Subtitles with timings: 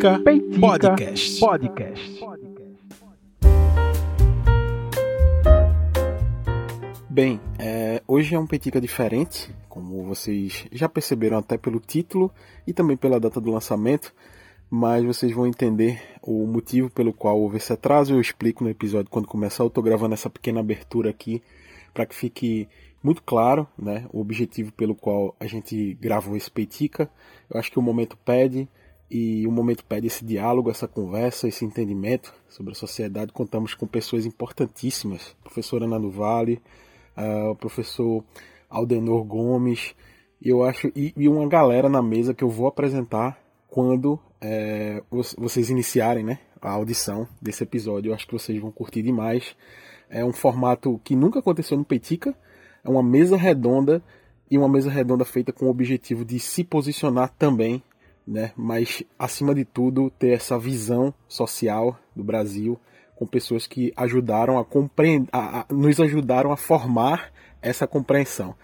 [0.00, 1.40] Peitica, Peitica Podcast.
[1.40, 2.20] Podcast.
[7.10, 12.32] Bem, é, hoje é um Peitica diferente, como vocês já perceberam até pelo título
[12.66, 14.14] e também pela data do lançamento,
[14.70, 18.14] mas vocês vão entender o motivo pelo qual houve esse atraso.
[18.14, 19.64] Eu explico no episódio quando começar.
[19.64, 21.42] Eu estou gravando essa pequena abertura aqui
[21.92, 22.66] para que fique
[23.02, 27.10] muito claro né, o objetivo pelo qual a gente gravou esse Peitica.
[27.50, 28.66] Eu acho que o momento pede
[29.10, 33.32] e o momento pede esse diálogo, essa conversa, esse entendimento sobre a sociedade.
[33.32, 36.60] Contamos com pessoas importantíssimas, a professora Ana do Vale,
[37.50, 38.24] o professor
[38.68, 39.94] Aldenor Gomes,
[40.42, 43.38] eu acho e, e, uma galera na mesa que eu vou apresentar
[43.68, 45.02] quando é,
[45.36, 48.10] vocês iniciarem né, a audição desse episódio.
[48.10, 49.54] Eu acho que vocês vão curtir demais.
[50.08, 52.34] É um formato que nunca aconteceu no Petica.
[52.82, 54.02] É uma mesa redonda
[54.50, 57.82] e uma mesa redonda feita com o objetivo de se posicionar também
[58.26, 58.52] né?
[58.56, 62.78] Mas acima de tudo ter essa visão social do Brasil
[63.16, 65.30] com pessoas que ajudaram a compreender,
[65.70, 68.54] nos ajudaram a formar essa compreensão.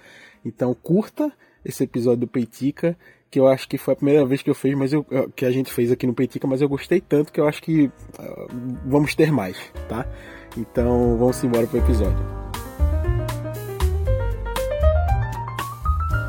[0.44, 1.30] Então curta
[1.64, 2.96] esse episódio do Peitica,
[3.30, 5.50] que eu acho que foi a primeira vez que eu fiz, mas eu, que a
[5.50, 7.92] gente fez aqui no Peitica, mas eu gostei tanto que eu acho que uh,
[8.86, 9.58] vamos ter mais,
[9.88, 10.06] tá?
[10.56, 12.45] Então vamos embora pro episódio.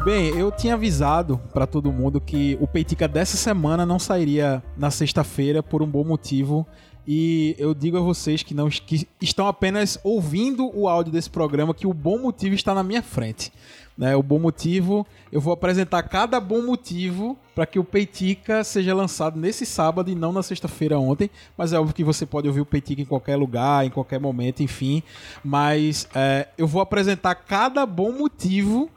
[0.07, 4.89] Bem, eu tinha avisado para todo mundo que o Peitica dessa semana não sairia na
[4.89, 6.65] sexta-feira por um bom motivo.
[7.05, 11.73] E eu digo a vocês que não que estão apenas ouvindo o áudio desse programa
[11.73, 13.51] que o bom motivo está na minha frente.
[13.97, 18.95] Né, o bom motivo, eu vou apresentar cada bom motivo para que o Peitica seja
[18.95, 21.29] lançado nesse sábado e não na sexta-feira ontem.
[21.57, 24.63] Mas é óbvio que você pode ouvir o Peitica em qualquer lugar, em qualquer momento,
[24.63, 25.03] enfim.
[25.43, 28.89] Mas é, eu vou apresentar cada bom motivo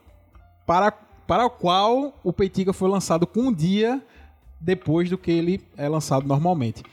[0.70, 4.00] para, para o qual o Peitiga foi lançado com um dia
[4.60, 6.84] depois do que ele é lançado normalmente.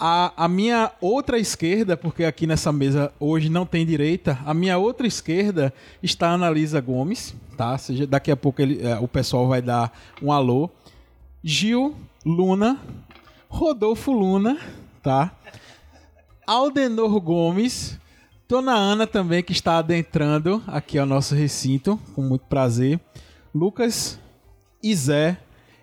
[0.00, 4.78] A, a minha outra esquerda, porque aqui nessa mesa hoje não tem direita, a minha
[4.78, 7.76] outra esquerda está a Analisa Gomes, tá?
[7.76, 10.70] Seja, daqui a pouco ele, é, o pessoal vai dar um alô.
[11.44, 12.80] Gil Luna,
[13.46, 14.56] Rodolfo Luna,
[15.02, 15.36] tá?
[16.46, 18.00] Aldenor Gomes,
[18.48, 22.98] Dona Ana também, que está adentrando aqui ao nosso recinto, com muito prazer.
[23.54, 24.18] Lucas,
[24.82, 25.36] Izé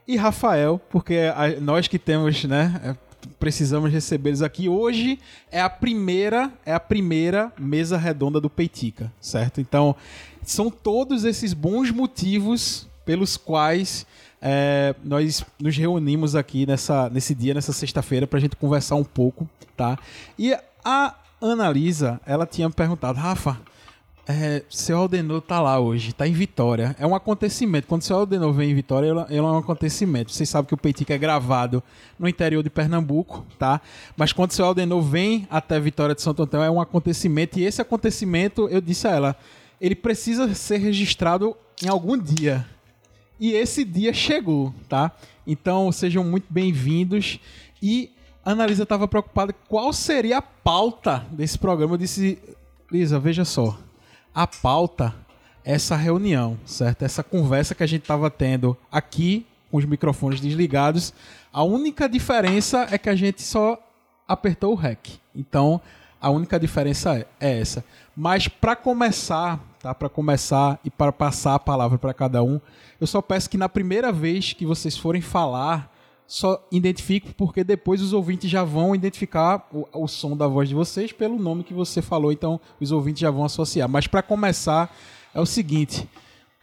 [0.08, 1.16] e Rafael, porque
[1.62, 2.96] nós que temos, né, é,
[3.40, 4.68] precisamos recebê-los aqui.
[4.68, 5.20] Hoje
[5.52, 9.62] é a primeira, é a primeira mesa redonda do Peitica, certo?
[9.62, 9.96] Então,
[10.42, 14.08] são todos esses bons motivos pelos quais
[14.42, 19.04] é, nós nos reunimos aqui nessa, nesse dia, nessa sexta-feira, para a gente conversar um
[19.04, 19.48] pouco,
[19.78, 20.00] tá?
[20.40, 20.52] E
[20.84, 23.60] a Analisa, ela tinha perguntado, Rafa,
[24.28, 26.96] é, seu Aldenor tá lá hoje, tá em Vitória.
[27.00, 27.88] É um acontecimento.
[27.88, 30.32] Quando seu Aldenor vem em Vitória, ele, é um acontecimento.
[30.32, 31.84] Vocês sabem que o Peitica é gravado
[32.18, 33.80] no interior de Pernambuco, tá?
[34.18, 37.60] Mas quando seu Aldenor vem até Vitória de Santo Antônio, é um acontecimento.
[37.60, 39.36] E esse acontecimento, eu disse a ela,
[39.80, 42.66] ele precisa ser registrado em algum dia.
[43.40, 45.12] E esse dia chegou, tá?
[45.46, 47.40] Então sejam muito bem-vindos.
[47.80, 48.15] E
[48.46, 51.96] a Analisa estava preocupada qual seria a pauta desse programa.
[51.96, 52.38] Eu disse,
[52.92, 53.76] Lisa, veja só.
[54.34, 55.16] A pauta
[55.64, 57.02] é essa reunião, certo?
[57.02, 61.12] Essa conversa que a gente estava tendo aqui com os microfones desligados.
[61.52, 63.80] A única diferença é que a gente só
[64.28, 65.20] apertou o REC.
[65.36, 65.82] Então,
[66.22, 67.84] a única diferença é, é essa.
[68.16, 69.94] Mas para começar, tá?
[69.96, 72.62] Para começar e para passar a palavra para cada um,
[73.02, 75.95] eu só peço que na primeira vez que vocês forem falar,
[76.28, 80.76] só identifique, porque depois os ouvintes já vão identificar o, o, som da voz de
[80.76, 83.88] vocês pelo nome que você falou, então os ouvintes já vão associar.
[83.88, 84.96] Mas para começar,
[85.34, 86.08] é o seguinte: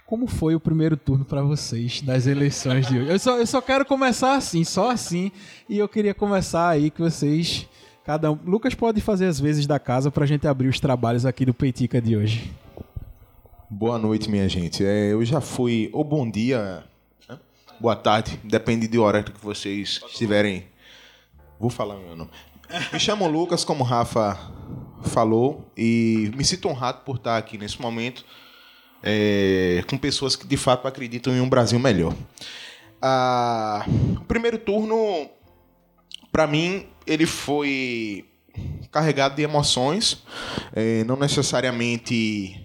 [0.05, 3.11] como foi o primeiro turno para vocês das eleições de hoje?
[3.11, 5.31] Eu só, eu só quero começar assim, só assim,
[5.69, 7.69] e eu queria começar aí que vocês.
[8.05, 8.39] Cada um.
[8.45, 11.55] Lucas pode fazer as vezes da casa para a gente abrir os trabalhos aqui do
[11.55, 12.53] Peitica de hoje.
[13.71, 14.85] Boa noite, minha gente.
[14.85, 15.89] É, eu já fui.
[15.93, 16.83] Ou bom dia
[17.83, 20.65] boa tarde, depende do horário que vocês estiverem.
[21.59, 22.31] Vou falar meu nome.
[22.93, 24.39] Me chamo Lucas, como o Rafa
[25.07, 28.25] falou, e me sinto honrado por estar aqui nesse momento
[29.03, 32.15] é, com pessoas que de fato acreditam em um Brasil melhor.
[33.03, 33.85] Ah,
[34.17, 35.29] o primeiro turno,
[36.31, 38.25] para mim, ele foi
[38.93, 40.23] carregado de emoções,
[40.73, 42.65] é, não necessariamente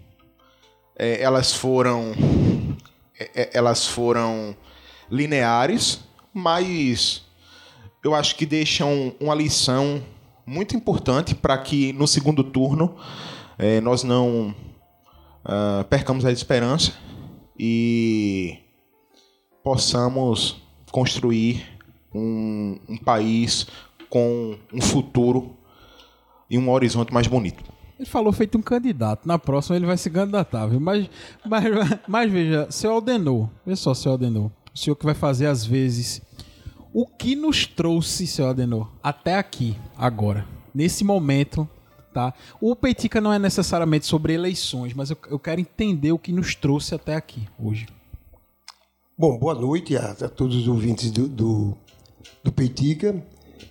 [0.96, 2.14] é, elas foram
[3.20, 4.56] é, é, elas foram
[5.10, 6.00] lineares,
[6.34, 7.24] mas
[8.04, 10.02] eu acho que deixam uma lição
[10.46, 12.96] muito importante para que no segundo turno
[13.58, 14.56] eh, nós não
[15.44, 16.94] uh, percamos a esperança
[17.60, 18.60] e
[19.64, 20.62] possamos
[20.92, 21.66] construir
[22.14, 23.68] um, um país
[24.10, 25.58] com um futuro
[26.50, 27.64] e um horizonte mais bonito.
[28.00, 29.28] Ele falou feito um candidato.
[29.28, 30.80] Na próxima ele vai se candidatar, viu?
[30.80, 31.10] Mas,
[31.46, 31.64] mas,
[32.08, 36.22] mas veja, seu Aldenor, veja só, seu Aldenor, o senhor que vai fazer às vezes.
[36.94, 41.68] O que nos trouxe, seu Adenor, até aqui, agora, nesse momento,
[42.14, 42.34] tá?
[42.62, 46.54] O Peitica não é necessariamente sobre eleições, mas eu, eu quero entender o que nos
[46.54, 47.88] trouxe até aqui, hoje.
[49.18, 51.78] Bom, boa noite a, a todos os ouvintes do, do,
[52.44, 53.24] do Peitica.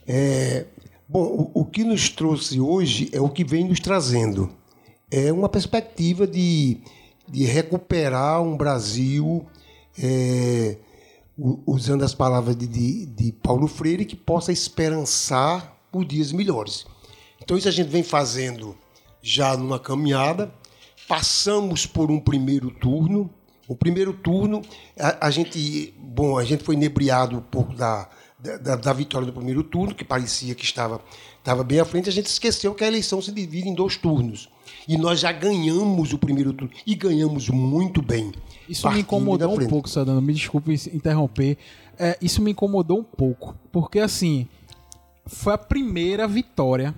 [0.07, 0.67] É,
[1.09, 1.23] bom,
[1.55, 4.51] o, o, que nos trouxe hoje é o que vem nos trazendo.
[5.09, 6.79] É uma perspectiva de,
[7.29, 9.47] de recuperar um Brasil,
[9.99, 10.77] é,
[11.39, 16.87] usando as palavras de, de, de Paulo Freire, que possa esperançar por dias melhores.
[17.43, 18.77] Então, isso a gente vem fazendo
[19.23, 20.53] já numa caminhada.
[21.07, 23.31] Passamos por um primeiro turno.
[23.69, 24.63] O primeiro turno,
[24.99, 29.33] a, a gente, bom, a gente foi inebriado um pouco da, da, da, vitória do
[29.33, 31.01] primeiro turno, que parecia que estava,
[31.39, 32.09] estava bem à frente.
[32.09, 34.49] A gente esqueceu que a eleição se divide em dois turnos.
[34.89, 36.73] E nós já ganhamos o primeiro turno.
[36.87, 38.33] E ganhamos muito bem.
[38.69, 40.21] Isso me incomodou um pouco, Sadano.
[40.21, 41.57] Me desculpe interromper.
[41.99, 43.57] É, isso me incomodou um pouco.
[43.73, 44.49] Porque, assim,
[45.27, 46.95] foi a primeira vitória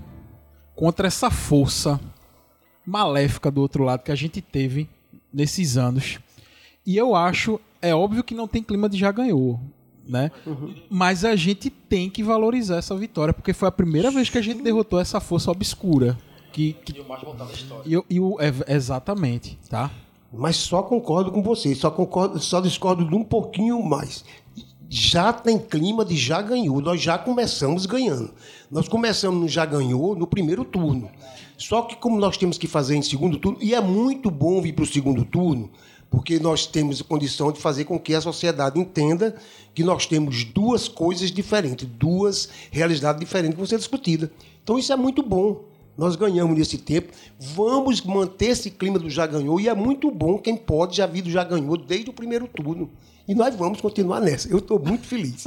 [0.75, 2.00] contra essa força
[2.85, 4.88] maléfica do outro lado que a gente teve
[5.32, 6.19] nesses anos.
[6.87, 9.61] E eu acho, é óbvio que não tem clima de já ganhou,
[10.06, 10.31] né?
[10.46, 10.75] Uhum.
[10.88, 14.43] Mas a gente tem que valorizar essa vitória, porque foi a primeira vez que a
[14.43, 16.19] gente derrotou essa força obscura.
[16.53, 16.97] Que, que...
[16.97, 17.83] E o mais voltado da história.
[17.87, 19.91] E, e o, é, exatamente, tá?
[20.33, 24.25] Mas só concordo com você, só concordo, só discordo de um pouquinho mais
[24.89, 26.81] já tem clima de já ganhou.
[26.81, 28.33] Nós já começamos ganhando.
[28.71, 31.11] Nós começamos no já ganhou no primeiro turno.
[31.56, 34.73] Só que como nós temos que fazer em segundo turno, e é muito bom vir
[34.73, 35.71] para o segundo turno,
[36.09, 39.37] porque nós temos a condição de fazer com que a sociedade entenda
[39.75, 44.31] que nós temos duas coisas diferentes, duas realidades diferentes que vão ser discutidas.
[44.62, 45.65] Então isso é muito bom.
[45.99, 47.12] Nós ganhamos nesse tempo.
[47.41, 51.23] Vamos manter esse clima do já ganhou, e é muito bom quem pode já vir
[51.23, 52.89] do já ganhou desde o primeiro turno.
[53.27, 54.49] E nós vamos continuar nessa.
[54.49, 55.45] Eu estou muito feliz.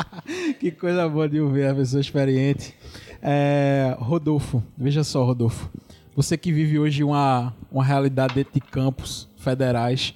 [0.60, 2.72] que coisa boa de ouvir a pessoa experiente.
[3.20, 5.68] É, Rodolfo, veja só, Rodolfo.
[6.14, 10.14] Você que vive hoje uma, uma realidade dentro de campos federais.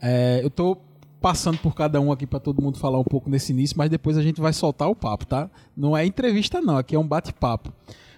[0.00, 0.82] É, eu estou
[1.20, 4.16] passando por cada um aqui para todo mundo falar um pouco nesse início, mas depois
[4.16, 5.50] a gente vai soltar o papo, tá?
[5.76, 6.78] Não é entrevista, não.
[6.78, 7.72] Aqui é um bate-papo.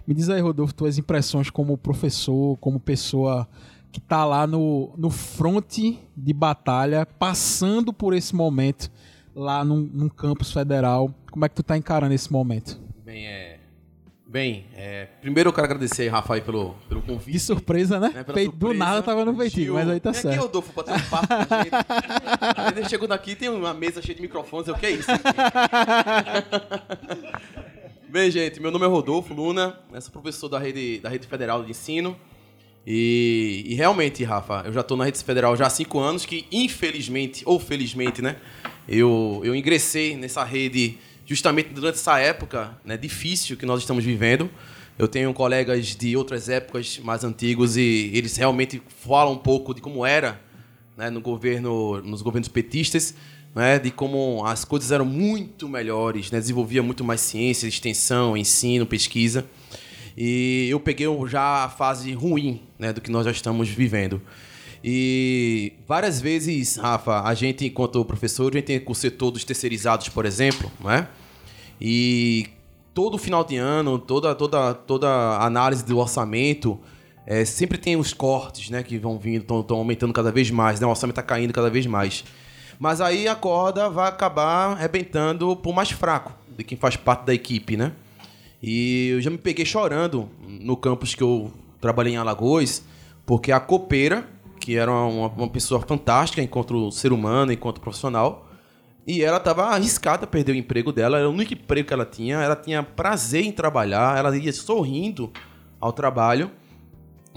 [0.07, 3.49] Me diz aí, Rodolfo, tuas impressões como professor, como pessoa
[3.93, 8.91] que está lá no, no fronte de batalha, passando por esse momento
[9.35, 11.15] lá num, num campus federal.
[11.31, 12.81] Como é que tu está encarando esse momento?
[13.05, 13.59] Bem, é...
[14.27, 15.09] Bem, é...
[15.21, 17.33] primeiro eu quero agradecer, Rafael, pelo, pelo convite.
[17.33, 18.11] De surpresa, né?
[18.15, 18.25] né?
[18.55, 20.43] Do nada tava no peitinho, mas aí tá certo.
[20.43, 21.75] Aqui dou pra ter um papo com a gente.
[22.57, 24.69] aí ele chegou daqui tem uma mesa cheia de microfones.
[24.69, 25.11] Eu, o que é isso?
[28.13, 31.71] Bem, gente, meu nome é Rodolfo Luna, sou professor da rede, da rede Federal de
[31.71, 32.15] Ensino.
[32.87, 36.45] E, e, realmente, Rafa, eu já estou na rede federal já há cinco anos, que
[36.53, 38.37] infelizmente, ou felizmente, né,
[38.87, 44.51] eu, eu ingressei nessa rede justamente durante essa época né, difícil que nós estamos vivendo.
[44.99, 49.81] Eu tenho colegas de outras épocas mais antigos e eles realmente falam um pouco de
[49.81, 50.39] como era
[50.99, 53.15] né, no governo, nos governos petistas,
[53.55, 58.87] né, de como as coisas eram muito melhores, né, desenvolvia muito mais ciência, extensão, ensino,
[58.87, 59.47] pesquisa.
[60.17, 64.21] E eu peguei já a fase ruim né, do que nós já estamos vivendo.
[64.85, 70.09] E várias vezes, Rafa, a gente, enquanto professor, a gente tem o setor dos terceirizados,
[70.09, 71.07] por exemplo, né?
[71.81, 72.49] E
[72.93, 76.81] todo final de ano, toda, toda, toda análise do orçamento,
[77.25, 78.83] é, sempre tem os cortes, né?
[78.83, 80.87] Que vão vindo, estão aumentando cada vez mais, né?
[80.87, 82.25] O orçamento está caindo cada vez mais.
[82.83, 87.33] Mas aí a corda vai acabar arrebentando por mais fraco de quem faz parte da
[87.33, 87.93] equipe, né?
[88.61, 92.83] E eu já me peguei chorando no campus que eu trabalhei em Alagoas,
[93.25, 98.51] porque a copeira, que era uma, uma pessoa fantástica enquanto ser humano, enquanto profissional,
[99.07, 102.05] e ela estava arriscada a perder o emprego dela, era o único emprego que ela
[102.05, 105.31] tinha, ela tinha prazer em trabalhar, ela ia sorrindo
[105.79, 106.51] ao trabalho,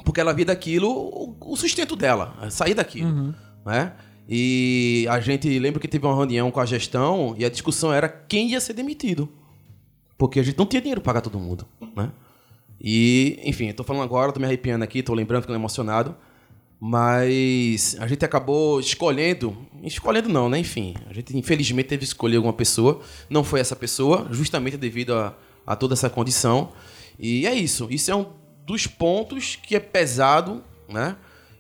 [0.04, 3.34] porque ela via daquilo o sustento dela, sair daquilo, uhum.
[3.64, 3.94] né?
[4.28, 8.10] E a gente lembra que teve uma reunião com a gestão e a discussão era
[8.10, 9.30] quem ia ser demitido.
[10.18, 11.66] Porque a gente não tinha dinheiro para pagar todo mundo,
[11.96, 12.12] né?
[12.80, 16.16] E, enfim, tô falando agora, tô me arrepiando aqui, tô lembrando, ficando emocionado.
[16.80, 19.56] Mas a gente acabou escolhendo.
[19.84, 20.60] Escolhendo não, né?
[20.60, 23.02] Enfim, a gente infelizmente teve que escolher alguma pessoa.
[23.30, 26.72] Não foi essa pessoa, justamente devido a, a toda essa condição.
[27.18, 27.88] E é isso.
[27.90, 28.28] Isso é um
[28.66, 31.16] dos pontos que é pesado, né?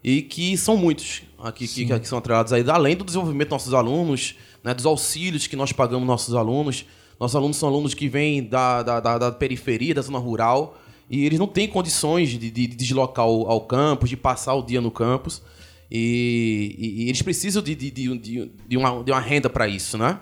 [0.07, 3.73] E que são muitos aqui que, que, são atrelados aí, além do desenvolvimento dos nossos
[3.73, 4.73] alunos, né?
[4.73, 6.85] dos auxílios que nós pagamos nossos alunos
[7.19, 10.77] Nossos alunos são alunos que vêm da, da, da, da periferia, da zona rural,
[11.09, 14.61] e eles não têm condições de, de, de deslocar ao, ao, campus, de passar o
[14.61, 15.41] dia no campus.
[15.89, 20.19] E, e, e eles precisam de, de, uma, de uma renda para isso, né?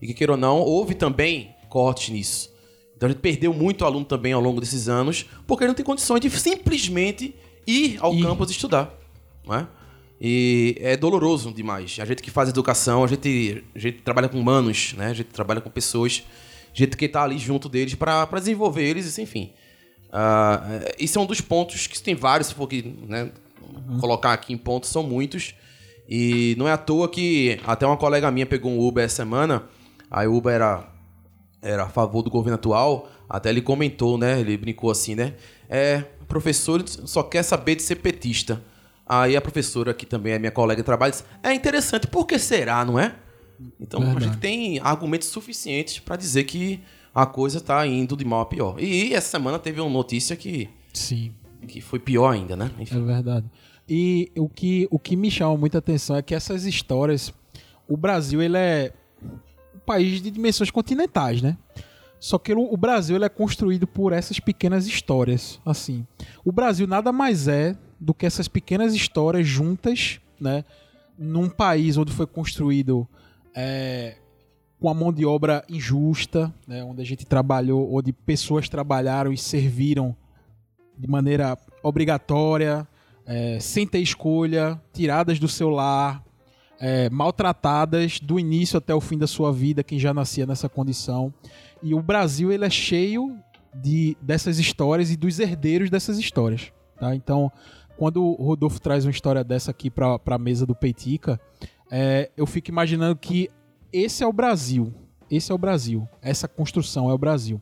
[0.00, 2.52] E que queira ou não, houve também cortes nisso.
[2.94, 5.84] Então a gente perdeu muito aluno também ao longo desses anos, porque ele não tem
[5.84, 7.34] condições de simplesmente
[7.66, 8.22] ir ao e...
[8.22, 8.97] campus estudar.
[9.48, 9.66] Não é?
[10.20, 11.96] E é doloroso demais.
[12.00, 15.06] A gente que faz educação, a gente, a gente trabalha com humanos, né?
[15.06, 16.24] a gente trabalha com pessoas,
[16.72, 19.52] a gente que está ali junto deles para desenvolver eles, enfim.
[20.08, 23.30] Uh, isso é um dos pontos que tem vários, se for que, né,
[23.62, 23.98] uhum.
[23.98, 25.54] colocar aqui em pontos, são muitos.
[26.08, 29.64] E não é à toa que até uma colega minha pegou um Uber essa semana,
[30.10, 30.90] aí o Uber era,
[31.62, 34.40] era a favor do governo atual, até ele comentou, né?
[34.40, 35.34] Ele brincou assim, né?
[35.68, 38.62] É, professor só quer saber de ser petista.
[39.08, 42.38] Aí a professora, que também é minha colega de trabalho, disse, é interessante, por que
[42.38, 43.14] será, não é?
[43.80, 44.24] Então Verdade.
[44.24, 46.80] a gente tem argumentos suficientes para dizer que
[47.14, 48.78] a coisa está indo de mal a pior.
[48.78, 50.68] E essa semana teve uma notícia que.
[50.92, 51.32] Sim.
[51.66, 52.70] Que foi pior ainda, né?
[52.78, 52.96] Enfim.
[52.96, 53.46] É verdade.
[53.88, 57.32] E o que, o que me chama muita atenção é que essas histórias.
[57.88, 58.92] O Brasil, ele é
[59.74, 61.56] um país de dimensões continentais, né?
[62.20, 66.06] Só que o Brasil ele é construído por essas pequenas histórias, assim.
[66.44, 70.64] O Brasil nada mais é do que essas pequenas histórias juntas, né?
[71.18, 73.08] Num país onde foi construído
[73.54, 74.16] é,
[74.80, 79.36] com a mão de obra injusta, né, onde a gente trabalhou, onde pessoas trabalharam e
[79.36, 80.14] serviram
[80.96, 82.86] de maneira obrigatória,
[83.26, 86.22] é, sem ter escolha, tiradas do seu lar,
[86.80, 91.34] é, maltratadas do início até o fim da sua vida, quem já nascia nessa condição.
[91.82, 93.36] E o Brasil ele é cheio
[93.74, 96.72] de, dessas histórias e dos herdeiros dessas histórias.
[96.98, 97.14] Tá?
[97.14, 97.50] Então,
[97.98, 101.38] quando o Rodolfo traz uma história dessa aqui para a mesa do Peitica,
[101.90, 103.50] é, eu fico imaginando que
[103.92, 104.94] esse é o Brasil.
[105.28, 106.08] Esse é o Brasil.
[106.22, 107.60] Essa construção é o Brasil.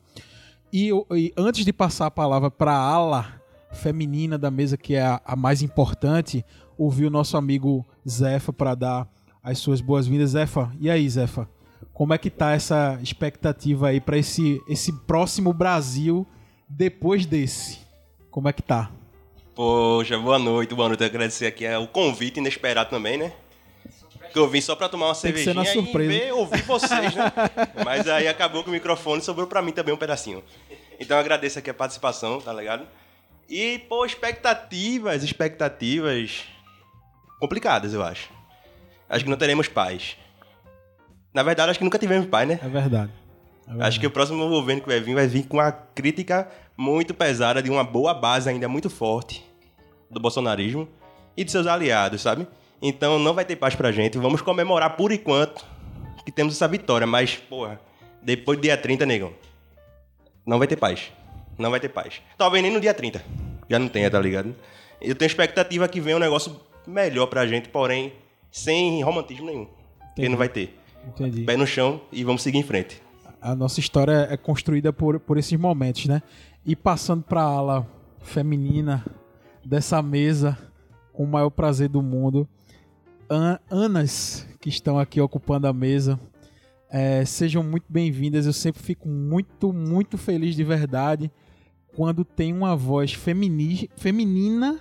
[0.71, 3.41] E, e antes de passar a palavra para a ala
[3.73, 6.45] feminina da mesa, que é a, a mais importante,
[6.77, 9.09] ouvir o nosso amigo Zefa para dar
[9.43, 10.33] as suas boas-vindas.
[10.33, 11.49] Zefa, e aí, Zefa?
[11.95, 16.27] Como é que tá essa expectativa aí para esse, esse próximo Brasil
[16.69, 17.79] depois desse?
[18.31, 18.93] Como é que tá?
[19.57, 21.01] Poxa, boa noite, boa noite.
[21.01, 23.33] Eu agradecer aqui o convite inesperado também, né?
[24.31, 27.33] que eu vim só para tomar uma Tem cervejinha e ver, ouvir vocês, né?
[27.83, 30.45] Mas aí acabou que o microfone sobrou para mim também um pedacinho.
[31.01, 32.87] Então eu agradeço aqui a participação, tá ligado?
[33.49, 36.45] E, pô, expectativas, expectativas
[37.41, 38.29] complicadas, eu acho.
[39.09, 40.19] Acho que não teremos paz.
[41.33, 42.61] Na verdade, acho que nunca tivemos paz, né?
[42.63, 43.11] É verdade.
[43.67, 43.89] É verdade.
[43.89, 46.47] Acho que o próximo governo que vai vir vai vir com uma crítica
[46.77, 49.45] muito pesada de uma boa base ainda muito forte
[50.11, 50.89] do bolsonarismo
[51.37, 52.47] e de seus aliados, sabe?
[52.81, 54.19] Então não vai ter paz pra gente.
[54.19, 55.65] Vamos comemorar por enquanto
[56.25, 57.07] que temos essa vitória.
[57.07, 57.81] Mas, porra,
[58.23, 59.33] depois do dia 30, negão,
[60.45, 61.13] não vai ter paz.
[61.59, 62.21] Não vai ter paz.
[62.37, 63.25] Talvez nem no dia 30.
[63.69, 64.55] Já não tenha, tá ligado?
[65.01, 68.13] Eu tenho expectativa que venha um negócio melhor pra gente, porém,
[68.51, 69.63] sem romantismo nenhum.
[69.63, 70.15] Entendi.
[70.17, 70.79] Que não vai ter.
[71.07, 71.43] Entendi.
[71.43, 73.01] Pé no chão e vamos seguir em frente.
[73.41, 76.23] A nossa história é construída por, por esses momentos, né?
[76.67, 77.87] E passando pra ala
[78.21, 79.05] feminina
[79.65, 80.59] dessa mesa,
[81.13, 82.49] com o maior prazer do mundo,
[83.71, 86.19] Anas que estão aqui ocupando a mesa.
[86.91, 88.47] É, sejam muito bem-vindas.
[88.47, 91.31] Eu sempre fico muito, muito feliz de verdade
[91.95, 94.81] quando tem uma voz femini feminina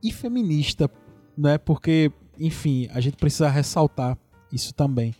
[0.00, 0.88] e feminista,
[1.36, 1.58] né?
[1.58, 4.16] Porque, enfim, a gente precisa ressaltar
[4.52, 5.12] isso também.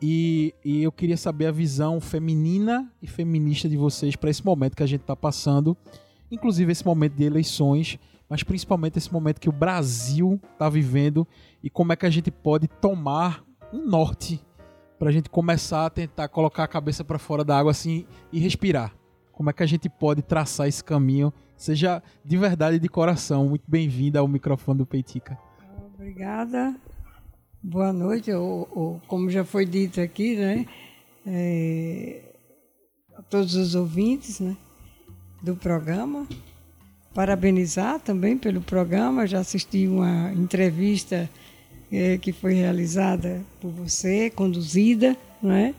[0.00, 4.76] E, e eu queria saber a visão feminina e feminista de vocês para esse momento
[4.76, 5.76] que a gente está passando,
[6.30, 11.26] inclusive esse momento de eleições mas principalmente esse momento que o Brasil está vivendo
[11.62, 14.44] e como é que a gente pode tomar um norte
[14.98, 18.38] para a gente começar a tentar colocar a cabeça para fora da água assim e
[18.38, 18.94] respirar.
[19.32, 21.32] Como é que a gente pode traçar esse caminho?
[21.56, 23.48] Seja de verdade e de coração.
[23.48, 25.38] Muito bem-vinda ao microfone do Peitica.
[25.94, 26.74] Obrigada.
[27.62, 28.30] Boa noite.
[28.32, 30.66] Ou, ou, como já foi dito aqui, né?
[31.26, 32.20] É,
[33.16, 34.56] a todos os ouvintes né,
[35.42, 36.26] do programa
[37.12, 39.26] parabenizar também pelo programa.
[39.26, 41.28] Já assisti uma entrevista
[41.90, 45.74] é, que foi realizada por você, conduzida, não é?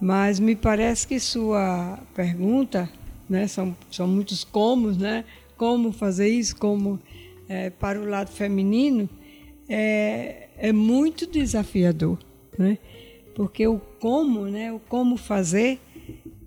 [0.00, 2.88] Mas me parece que sua pergunta,
[3.28, 5.24] né, são, são muitos comos, né?
[5.56, 7.00] Como fazer isso, como
[7.48, 9.08] é, para o lado feminino,
[9.70, 12.18] é, é muito desafiador,
[12.58, 12.76] né?
[13.34, 15.78] Porque o como, né, o como fazer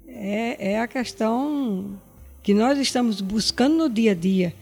[0.06, 2.00] é, é a questão
[2.44, 4.53] que nós estamos buscando no dia a dia.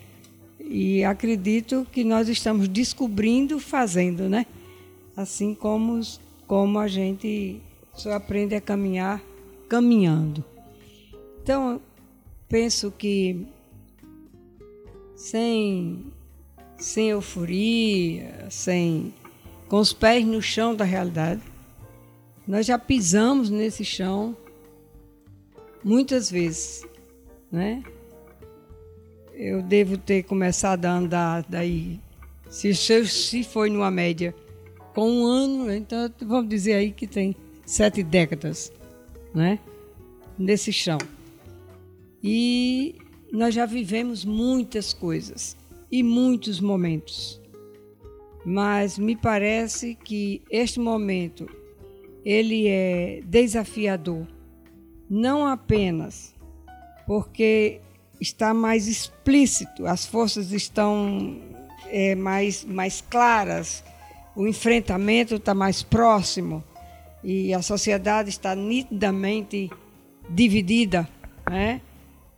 [0.59, 4.45] E acredito que nós estamos descobrindo fazendo, né?
[5.17, 5.99] Assim como,
[6.47, 7.59] como a gente
[7.93, 9.21] só aprende a caminhar
[9.67, 10.45] caminhando.
[11.43, 11.81] Então,
[12.47, 13.47] penso que
[15.15, 16.05] sem,
[16.81, 19.13] sem euforia, sem
[19.69, 21.41] com os pés no chão da realidade,
[22.45, 24.35] nós já pisamos nesse chão
[25.83, 26.85] muitas vezes,
[27.51, 27.83] né?
[29.33, 31.99] Eu devo ter começado a andar daí,
[32.49, 34.35] se, se foi numa média,
[34.93, 37.35] com um ano, então vamos dizer aí que tem
[37.65, 38.73] sete décadas,
[39.33, 39.59] né?
[40.37, 40.97] Nesse chão.
[42.23, 42.95] E
[43.31, 45.60] nós já vivemos muitas coisas
[45.91, 47.41] e muitos momentos.
[48.45, 51.47] Mas me parece que este momento
[52.23, 54.27] ele é desafiador,
[55.09, 56.33] não apenas
[57.05, 57.81] porque
[58.19, 61.41] está mais explícito, as forças estão
[61.87, 63.83] é, mais, mais claras,
[64.35, 66.63] o enfrentamento está mais próximo
[67.23, 69.69] e a sociedade está nitidamente
[70.29, 71.07] dividida,
[71.49, 71.81] né?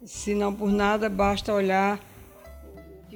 [0.04, 2.00] Se não por nada, basta olhar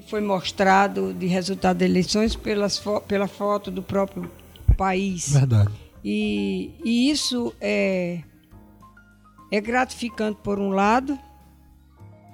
[0.08, 4.30] foi mostrado de resultado das eleições pelas, pela foto do próprio
[4.78, 5.30] país.
[5.34, 5.72] Verdade.
[6.04, 8.24] E, e isso é,
[9.52, 11.18] é gratificante por um lado,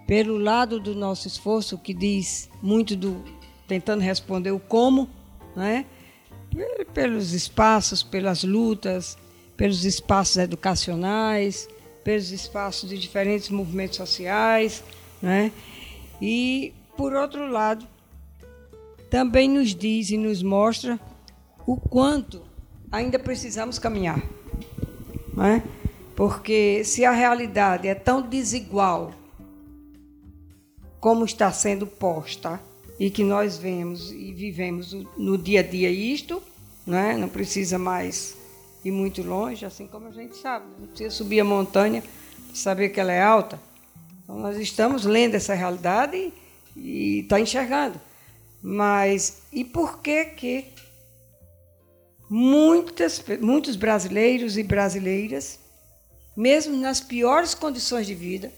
[0.07, 3.23] pelo lado do nosso esforço, que diz muito do
[3.67, 5.09] tentando responder o como,
[5.55, 5.85] né?
[6.93, 9.17] pelos espaços, pelas lutas,
[9.57, 11.67] pelos espaços educacionais,
[12.03, 14.83] pelos espaços de diferentes movimentos sociais,
[15.21, 15.51] né?
[16.21, 17.87] E por outro lado,
[19.09, 20.99] também nos diz e nos mostra
[21.65, 22.41] o quanto
[22.91, 24.21] ainda precisamos caminhar,
[25.33, 25.63] né?
[26.15, 29.11] Porque se a realidade é tão desigual
[30.99, 32.59] como está sendo posta
[32.99, 36.41] e que nós vemos e vivemos no dia a dia isto,
[36.85, 37.17] né?
[37.17, 38.37] Não precisa mais
[38.85, 40.65] ir muito longe, assim como a gente sabe.
[40.79, 43.59] Não precisa subir a montanha para saber que ela é alta.
[44.23, 46.31] Então, nós estamos lendo essa realidade
[46.75, 47.99] e está enxergando.
[48.61, 50.73] Mas e por que que
[52.29, 55.59] muitas, muitos brasileiros e brasileiras,
[56.35, 58.51] mesmo nas piores condições de vida,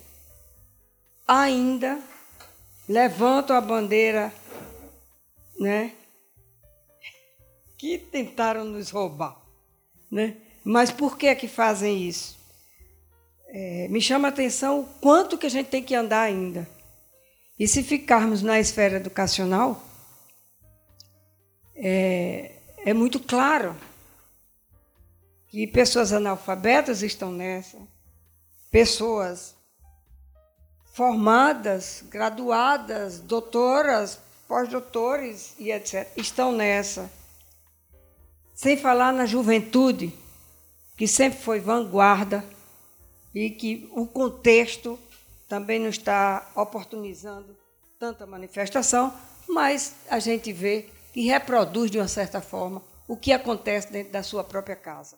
[1.27, 1.99] ainda
[2.87, 4.31] levantam a bandeira,
[5.59, 5.91] né?
[7.77, 9.41] Que tentaram nos roubar.
[10.09, 10.37] Né?
[10.63, 12.37] Mas por que que fazem isso?
[13.47, 16.67] É, me chama a atenção o quanto que a gente tem que andar ainda.
[17.57, 19.81] E se ficarmos na esfera educacional,
[21.73, 22.51] é,
[22.85, 23.75] é muito claro
[25.47, 27.77] que pessoas analfabetas estão nessa,
[28.69, 29.55] pessoas
[30.93, 37.09] formadas, graduadas, doutoras, pós-doutores e etc., estão nessa.
[38.53, 40.13] Sem falar na juventude,
[40.97, 42.43] que sempre foi vanguarda
[43.33, 44.99] e que o contexto
[45.47, 47.55] também não está oportunizando
[47.99, 49.13] tanta manifestação,
[49.47, 54.23] mas a gente vê que reproduz de uma certa forma o que acontece dentro da
[54.23, 55.17] sua própria casa.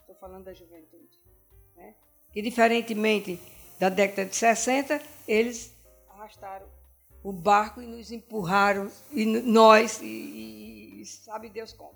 [0.00, 1.18] Estou falando da juventude.
[1.76, 1.94] Né?
[2.32, 3.40] Que, diferentemente
[3.78, 5.72] da década de 60, eles
[6.08, 6.66] arrastaram
[7.22, 11.94] o barco e nos empurraram, e nós, e, e sabe Deus como.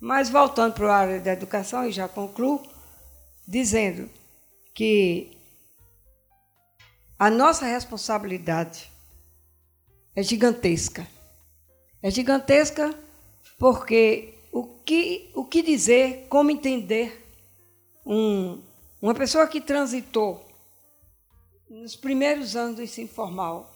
[0.00, 2.60] Mas voltando para a área da educação, e já concluo,
[3.46, 4.10] dizendo
[4.74, 5.39] que
[7.20, 8.90] a nossa responsabilidade
[10.16, 11.06] é gigantesca.
[12.02, 12.94] É gigantesca
[13.58, 17.30] porque o que, o que dizer, como entender
[18.06, 18.62] um,
[19.02, 20.48] uma pessoa que transitou
[21.68, 23.70] nos primeiros anos do ensino formal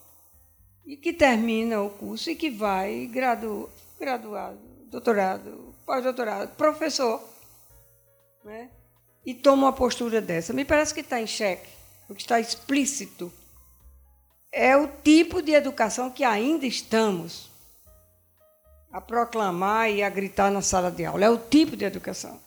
[0.87, 3.69] e que termina o curso e que vai gradu,
[4.01, 7.23] graduado, doutorado, pós-doutorado, professor,
[8.43, 8.71] né?
[9.23, 10.55] e toma uma postura dessa.
[10.55, 11.74] Me parece que está em xeque,
[12.09, 13.33] o que está explícito
[14.53, 17.51] é o tipo de educação que ainda estamos
[18.93, 21.25] a proclamar e a gritar na sala de aula.
[21.25, 22.41] É o tipo de educação.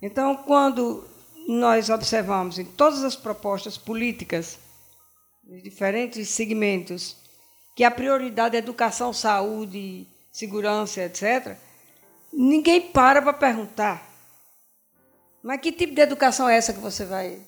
[0.00, 1.06] Então, quando
[1.46, 4.58] nós observamos em todas as propostas políticas,
[5.42, 7.16] nos diferentes segmentos,
[7.76, 11.58] que a prioridade é educação, saúde, segurança, etc.,
[12.36, 14.02] Ninguém para para perguntar.
[15.40, 17.40] Mas que tipo de educação é essa que você vai.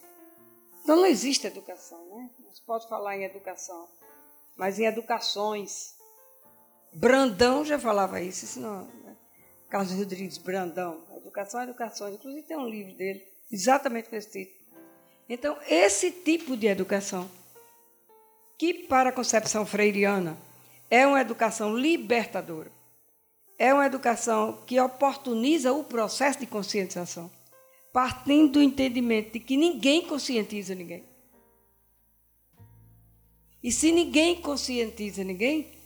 [0.87, 2.31] Então não existe educação, né?
[2.39, 3.89] Não se pode falar em educação,
[4.57, 5.97] mas em educações.
[6.93, 9.17] Brandão já falava isso, né?
[9.69, 11.03] Carlos Rodrigues Brandão.
[11.17, 12.09] Educação educação.
[12.15, 14.57] Inclusive tem um livro dele, exatamente com esse título.
[15.29, 17.29] Então, esse tipo de educação,
[18.57, 20.39] que para a concepção freiriana
[20.89, 22.71] é uma educação libertadora,
[23.59, 27.29] é uma educação que oportuniza o processo de conscientização
[27.97, 31.03] partindo do entendimento de que ninguém conscientiza ninguém.
[33.63, 35.81] E se ninguém conscientiza ninguém,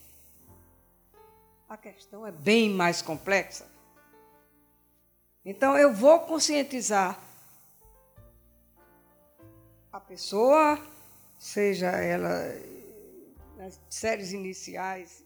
[1.68, 3.70] a questão é bem mais complexa.
[5.44, 7.16] Então eu vou conscientizar
[9.92, 10.84] a pessoa,
[11.38, 12.42] seja ela
[13.56, 15.24] nas séries iniciais,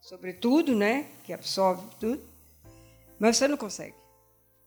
[0.00, 2.24] sobretudo, né, que absorve tudo,
[3.18, 4.03] mas você não consegue.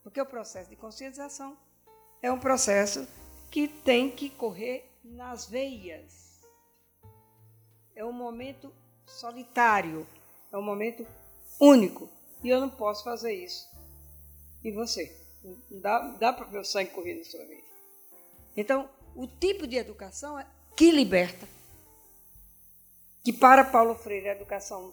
[0.08, 1.54] Porque o processo de conscientização
[2.22, 3.06] é um processo
[3.50, 6.40] que tem que correr nas veias.
[7.94, 8.72] É um momento
[9.04, 10.06] solitário,
[10.50, 11.06] é um momento
[11.60, 12.08] único.
[12.42, 13.68] E eu não posso fazer isso
[14.64, 15.14] em você.
[15.70, 17.64] Não dá, dá para o sangue correr na sua veia.
[18.56, 21.46] Então, o tipo de educação é que liberta.
[23.22, 24.90] Que para Paulo Freire é a educação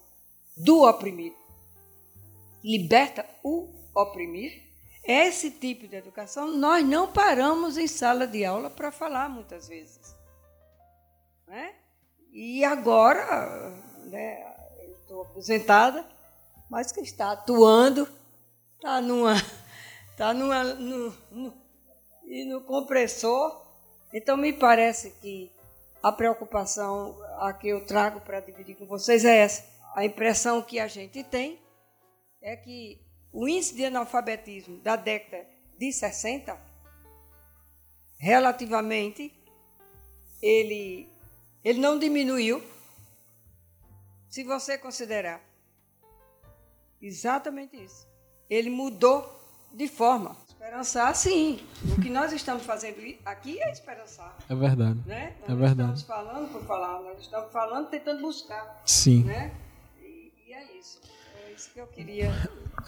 [0.57, 1.37] do oprimido.
[2.61, 4.64] Liberta o oprimir
[5.05, 10.15] esse tipo de educação nós não paramos em sala de aula para falar muitas vezes.
[11.47, 11.75] Né?
[12.31, 13.71] E agora,
[14.05, 14.55] né,
[14.99, 16.05] estou aposentada,
[16.69, 18.07] mas que está atuando,
[18.75, 19.35] está numa.
[20.11, 20.63] Está numa.
[20.63, 21.65] No, no,
[22.25, 23.63] e no compressor.
[24.11, 25.51] Então me parece que
[26.01, 29.63] a preocupação a que eu trago para dividir com vocês é essa.
[29.95, 31.59] A impressão que a gente tem
[32.41, 33.04] é que
[33.35, 35.45] o índice de analfabetismo da década
[35.77, 36.57] de 60,
[38.17, 39.37] relativamente,
[40.41, 41.09] ele,
[41.61, 42.63] ele não diminuiu,
[44.29, 45.41] se você considerar
[47.01, 48.07] exatamente isso.
[48.49, 49.29] Ele mudou
[49.73, 50.37] de forma.
[50.47, 51.59] Esperançar, sim.
[51.97, 54.33] O que nós estamos fazendo aqui é esperançar.
[54.49, 54.99] É verdade.
[55.05, 55.35] Né?
[55.41, 55.99] Nós é verdade.
[55.99, 58.81] Estamos falando por falar, nós estamos falando tentando buscar.
[58.85, 59.25] Sim.
[59.25, 59.53] Né?
[60.01, 61.01] E, e é isso.
[61.45, 62.31] É isso que eu queria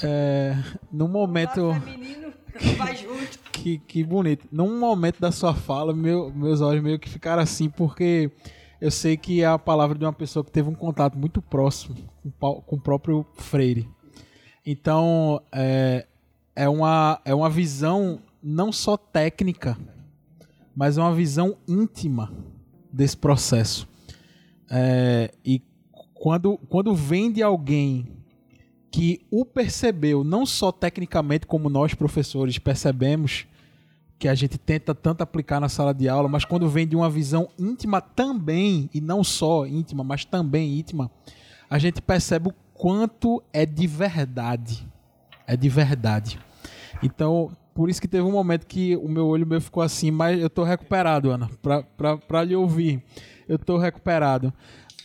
[0.03, 0.55] é,
[0.91, 1.73] no momento.
[1.73, 2.33] Feminino,
[2.77, 3.39] vai junto.
[3.51, 4.47] que, que bonito.
[4.51, 8.31] Num momento da sua fala, meu, meus olhos meio que ficaram assim, porque
[8.79, 11.95] eu sei que é a palavra de uma pessoa que teve um contato muito próximo
[12.39, 13.89] com, com o próprio Freire.
[14.65, 16.05] Então, é,
[16.55, 19.77] é, uma, é uma visão não só técnica,
[20.75, 22.31] mas é uma visão íntima
[22.91, 23.87] desse processo.
[24.69, 25.61] É, e
[26.13, 28.16] quando, quando vem de alguém
[28.91, 33.45] que o percebeu, não só tecnicamente, como nós professores percebemos,
[34.19, 37.09] que a gente tenta tanto aplicar na sala de aula, mas quando vem de uma
[37.09, 41.11] visão íntima também, e não só íntima, mas também íntima,
[41.69, 44.87] a gente percebe o quanto é de verdade.
[45.45, 46.39] É de verdade.
[47.03, 50.39] Então, por isso que teve um momento que o meu olho meu ficou assim, mas
[50.39, 51.49] eu estou recuperado, Ana,
[52.27, 53.03] para lhe ouvir.
[53.47, 54.51] Eu estou recuperado.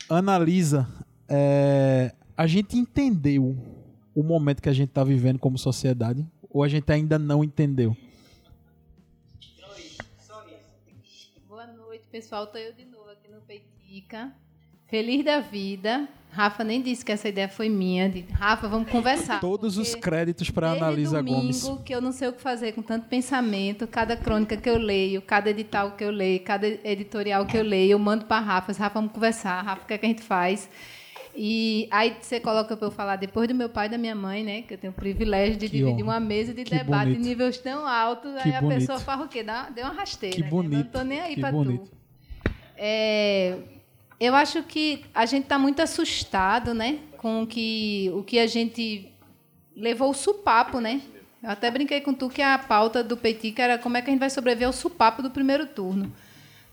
[0.08, 0.88] Analisa,
[1.28, 3.56] é, a gente entendeu
[4.14, 6.26] o momento que a gente está vivendo como sociedade?
[6.50, 7.96] Ou a gente ainda não entendeu?
[11.48, 12.44] Boa noite, pessoal.
[12.44, 14.32] Estou eu de novo aqui no Peitica.
[14.86, 16.08] Feliz da vida.
[16.30, 18.08] Rafa nem disse que essa ideia foi minha.
[18.08, 19.40] De, Rafa, vamos conversar.
[19.40, 21.66] Todos os créditos para a Analisa Gomes.
[21.84, 23.86] que eu não sei o que fazer com tanto pensamento.
[23.86, 27.92] Cada crônica que eu leio, cada edital que eu leio, cada editorial que eu leio,
[27.92, 28.72] eu mando para Rafa.
[28.72, 29.60] Rafa, vamos conversar.
[29.62, 30.68] Rafa, o que, é que a gente faz?
[31.34, 34.44] E aí você coloca para eu falar depois do meu pai e da minha mãe,
[34.44, 34.62] né?
[34.62, 36.14] Que eu tenho o privilégio de que dividir honra.
[36.14, 37.20] uma mesa de que debate bonito.
[37.20, 38.32] em níveis tão altos.
[38.42, 38.72] Que aí bonito.
[38.72, 39.42] a pessoa fala o quê?
[39.42, 40.36] Dá, deu uma rasteira.
[40.36, 40.72] Que bonito.
[40.72, 40.82] Né?
[40.84, 41.88] Não tô nem aí para tu.
[42.76, 43.58] É,
[44.20, 46.98] eu acho que a gente está muito assustado, né?
[47.16, 49.10] Com que, o que a gente
[49.74, 51.00] levou o supapo, né?
[51.42, 54.12] Eu até brinquei com tu que a pauta do Peitica era como é que a
[54.12, 56.12] gente vai sobreviver ao supapo do primeiro turno.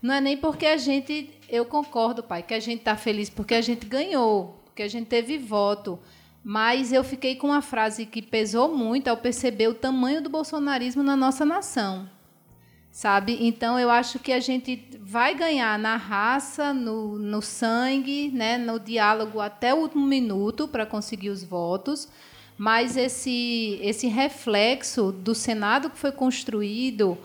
[0.00, 3.54] Não é nem porque a gente, eu concordo, pai, que a gente está feliz porque
[3.54, 5.98] a gente ganhou, porque a gente teve voto.
[6.42, 11.02] Mas eu fiquei com uma frase que pesou muito ao perceber o tamanho do bolsonarismo
[11.02, 12.08] na nossa nação.
[12.90, 13.36] Sabe?
[13.40, 18.80] Então eu acho que a gente vai ganhar na raça, no, no sangue, né, no
[18.80, 22.08] diálogo até o último minuto para conseguir os votos.
[22.56, 27.16] Mas esse, esse reflexo do Senado que foi construído,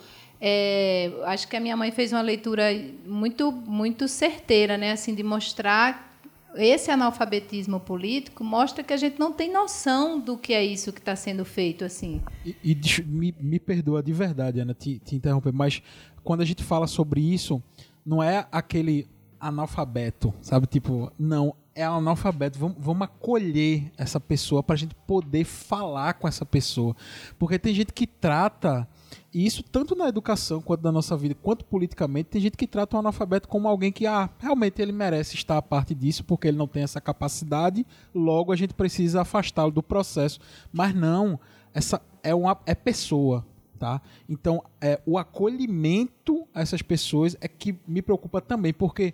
[0.48, 2.66] é, acho que a minha mãe fez uma leitura
[3.04, 4.92] muito, muito certeira, né?
[4.92, 6.16] Assim, de mostrar
[6.56, 11.00] esse analfabetismo político mostra que a gente não tem noção do que é isso que
[11.00, 12.22] está sendo feito assim.
[12.46, 15.82] E, e me, me, perdoa de verdade, Ana, te, te interromper, mas
[16.24, 17.60] quando a gente fala sobre isso,
[18.06, 19.08] não é aquele
[19.40, 20.68] analfabeto, sabe?
[20.68, 22.60] Tipo, não, é analfabeto.
[22.60, 26.96] Vamos, vamos acolher essa pessoa para a gente poder falar com essa pessoa.
[27.40, 28.88] Porque tem gente que trata
[29.34, 32.96] e isso tanto na educação quanto na nossa vida, quanto politicamente, tem gente que trata
[32.96, 36.58] o analfabeto como alguém que ah, realmente ele merece estar a parte disso porque ele
[36.58, 40.40] não tem essa capacidade, logo a gente precisa afastá-lo do processo.
[40.72, 41.40] Mas não,
[41.74, 43.46] essa é uma é pessoa,
[43.78, 44.02] tá?
[44.28, 49.14] Então, é, o acolhimento a essas pessoas é que me preocupa também, porque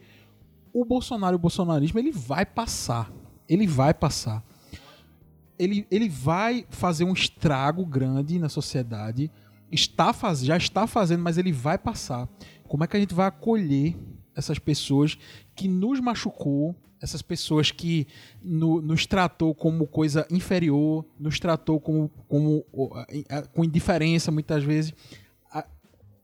[0.73, 3.11] o Bolsonaro e o bolsonarismo, ele vai passar.
[3.47, 4.43] Ele vai passar.
[5.59, 9.29] Ele, ele vai fazer um estrago grande na sociedade.
[9.71, 12.27] Está faz, já está fazendo, mas ele vai passar.
[12.67, 13.95] Como é que a gente vai acolher
[14.35, 15.17] essas pessoas
[15.55, 18.07] que nos machucou, essas pessoas que
[18.41, 22.63] no- nos tratou como coisa inferior, nos tratou como, como
[23.53, 24.93] com indiferença muitas vezes,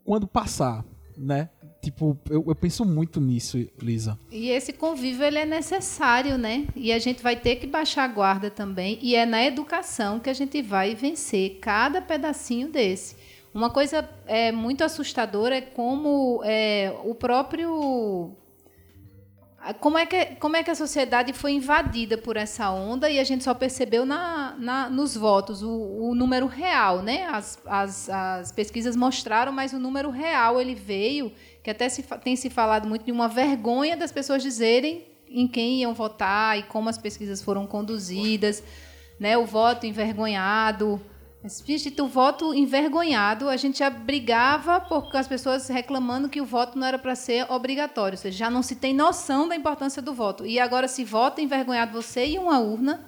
[0.05, 0.85] quando passar,
[1.17, 1.49] né?
[1.81, 4.17] Tipo, eu, eu penso muito nisso, Lisa.
[4.31, 6.65] E esse convívio ele é necessário, né?
[6.75, 8.97] E a gente vai ter que baixar a guarda também.
[9.01, 13.15] E é na educação que a gente vai vencer cada pedacinho desse.
[13.57, 18.35] Uma coisa é, muito assustadora é como é, o próprio
[19.79, 23.23] como é, que, como é que a sociedade foi invadida por essa onda e a
[23.23, 27.25] gente só percebeu na, na- nos votos o, o número real, né?
[27.25, 32.35] As, as, as pesquisas mostraram, mas o número real ele veio, que até se, tem
[32.35, 36.89] se falado muito de uma vergonha das pessoas dizerem em quem iam votar e como
[36.89, 38.63] as pesquisas foram conduzidas,
[39.19, 39.35] né?
[39.35, 41.01] O voto envergonhado.
[41.43, 46.77] Gente, o voto envergonhado, a gente já brigava por as pessoas reclamando que o voto
[46.77, 50.13] não era para ser obrigatório, ou seja, já não se tem noção da importância do
[50.13, 50.45] voto.
[50.45, 53.05] E agora se vota envergonhado você e uma urna,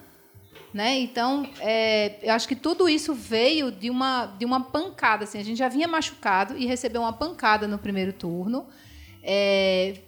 [0.72, 1.00] né?
[1.00, 5.24] Então, é, eu acho que tudo isso veio de uma, de uma pancada.
[5.24, 8.66] Assim, a gente já vinha machucado e recebeu uma pancada no primeiro turno,
[9.22, 9.98] é,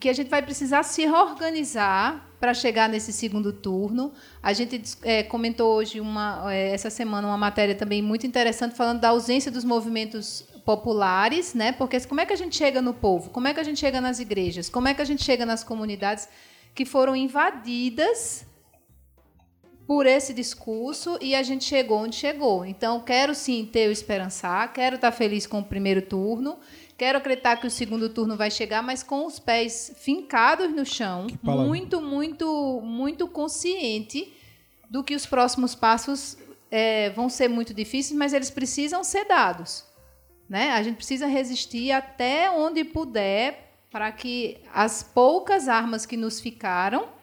[0.00, 4.12] que a gente vai precisar se reorganizar para chegar nesse segundo turno.
[4.42, 9.00] A gente é, comentou hoje, uma, é, essa semana, uma matéria também muito interessante falando
[9.00, 11.72] da ausência dos movimentos populares, né?
[11.72, 13.30] Porque como é que a gente chega no povo?
[13.30, 14.68] Como é que a gente chega nas igrejas?
[14.68, 16.28] Como é que a gente chega nas comunidades
[16.74, 18.46] que foram invadidas
[19.88, 22.62] por esse discurso e a gente chegou onde chegou.
[22.62, 26.58] Então, quero sim ter o esperançar, quero estar feliz com o primeiro turno,
[26.98, 31.28] quero acreditar que o segundo turno vai chegar, mas com os pés fincados no chão,
[31.42, 34.34] muito, muito, muito consciente
[34.90, 36.36] do que os próximos passos
[36.70, 39.84] eh, vão ser muito difíceis, mas eles precisam ser dados.
[40.48, 40.72] Né?
[40.72, 47.16] A gente precisa resistir até onde puder para que as poucas armas que nos ficaram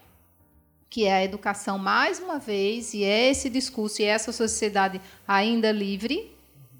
[0.96, 5.70] que é a educação mais uma vez, e é esse discurso e essa sociedade ainda
[5.70, 6.34] livre,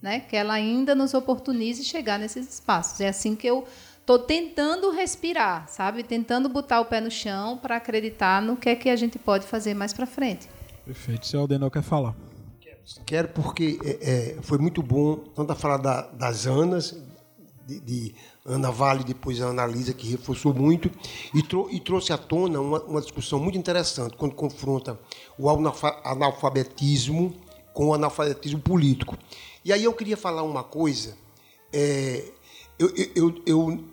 [0.06, 3.02] né, que ela ainda nos oportunize chegar nesses espaços.
[3.02, 3.66] É assim que eu
[4.00, 6.04] estou tentando respirar, sabe?
[6.04, 9.48] Tentando botar o pé no chão para acreditar no que é que a gente pode
[9.48, 10.48] fazer mais para frente.
[10.86, 11.26] Perfeito.
[11.26, 12.16] Se Aldenor quer falar.
[13.04, 16.96] Quero porque é, é, foi muito bom, tanto a falar da- das Anas,
[17.66, 18.16] de, de
[18.46, 20.92] Ana Vale, depois a Ana Lisa, que reforçou muito,
[21.34, 25.00] e, trou- e trouxe à tona uma, uma discussão muito interessante, quando confronta
[25.36, 27.34] o analfa- analfabetismo
[27.74, 29.18] com o analfabetismo político.
[29.66, 31.18] E aí eu queria falar uma coisa,
[31.74, 32.24] é,
[32.78, 33.84] eu, eu- eu,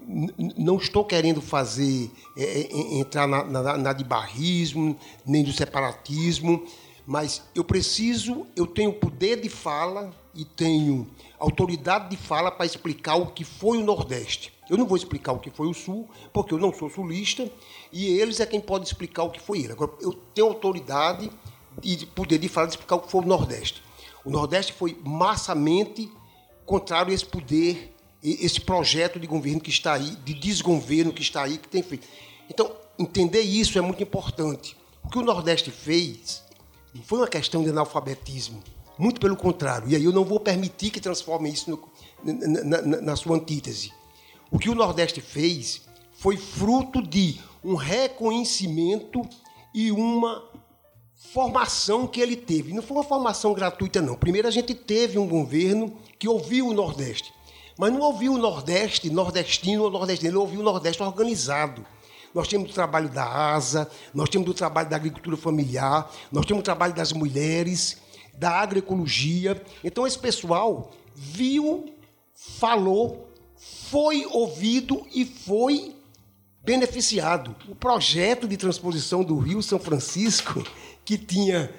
[0.59, 6.63] não estou querendo fazer, é, é, entrar na, na, na de barrismo, nem do separatismo,
[7.07, 11.09] mas eu preciso, eu tenho poder de fala e tenho
[11.39, 14.53] autoridade de fala para explicar o que foi o Nordeste.
[14.69, 17.51] Eu não vou explicar o que foi o Sul, porque eu não sou sulista,
[17.91, 19.73] e eles é quem pode explicar o que foi ele.
[19.73, 21.31] Agora, eu tenho autoridade
[21.83, 23.83] e de poder de fala de explicar o que foi o Nordeste.
[24.25, 26.11] O Nordeste foi massamente
[26.65, 31.43] contrário a esse poder, esse projeto de governo que está aí, de desgoverno que está
[31.43, 32.07] aí, que tem feito.
[32.49, 34.77] Então, entender isso é muito importante.
[35.03, 36.43] O que o Nordeste fez
[36.95, 38.63] não foi uma questão de analfabetismo,
[38.99, 39.89] muito pelo contrário.
[39.89, 41.89] E aí eu não vou permitir que transforme isso no-
[42.25, 43.93] na- na- na sua antítese.
[44.51, 45.83] O que o Nordeste fez
[46.13, 49.23] foi fruto de um reconhecimento
[49.75, 50.45] e uma
[51.33, 52.75] formação que ele teve.
[52.75, 54.15] Não foi uma formação gratuita, não.
[54.15, 57.33] Primeiro, a gente teve um governo que ouviu o Nordeste.
[57.79, 61.85] Mas não ouviu o Nordeste nordestino ou nordestino, ele ouviu o Nordeste organizado.
[62.35, 66.61] Nós temos o trabalho da ASA, nós temos o trabalho da agricultura familiar, nós temos
[66.61, 67.99] o trabalho das mulheres,
[68.35, 69.61] da agroecologia.
[69.83, 71.93] Então, esse pessoal viu,
[72.35, 75.95] falou, foi ouvido e foi
[76.65, 77.57] beneficiado.
[77.69, 80.65] O projeto de transposição do Rio São Francisco,
[81.05, 81.71] que tinha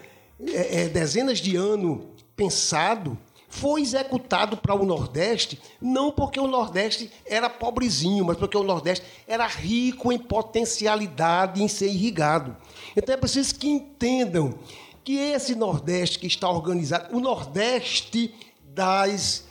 [0.48, 2.00] é, é, dezenas de anos
[2.36, 8.64] pensado, foi executado para o Nordeste, não porque o Nordeste era pobrezinho, mas porque o
[8.64, 12.58] Nordeste era rico em potencialidade em ser irrigado.
[12.96, 14.58] Então é preciso que entendam
[15.04, 18.34] que esse Nordeste que está organizado, o Nordeste
[18.64, 19.46] das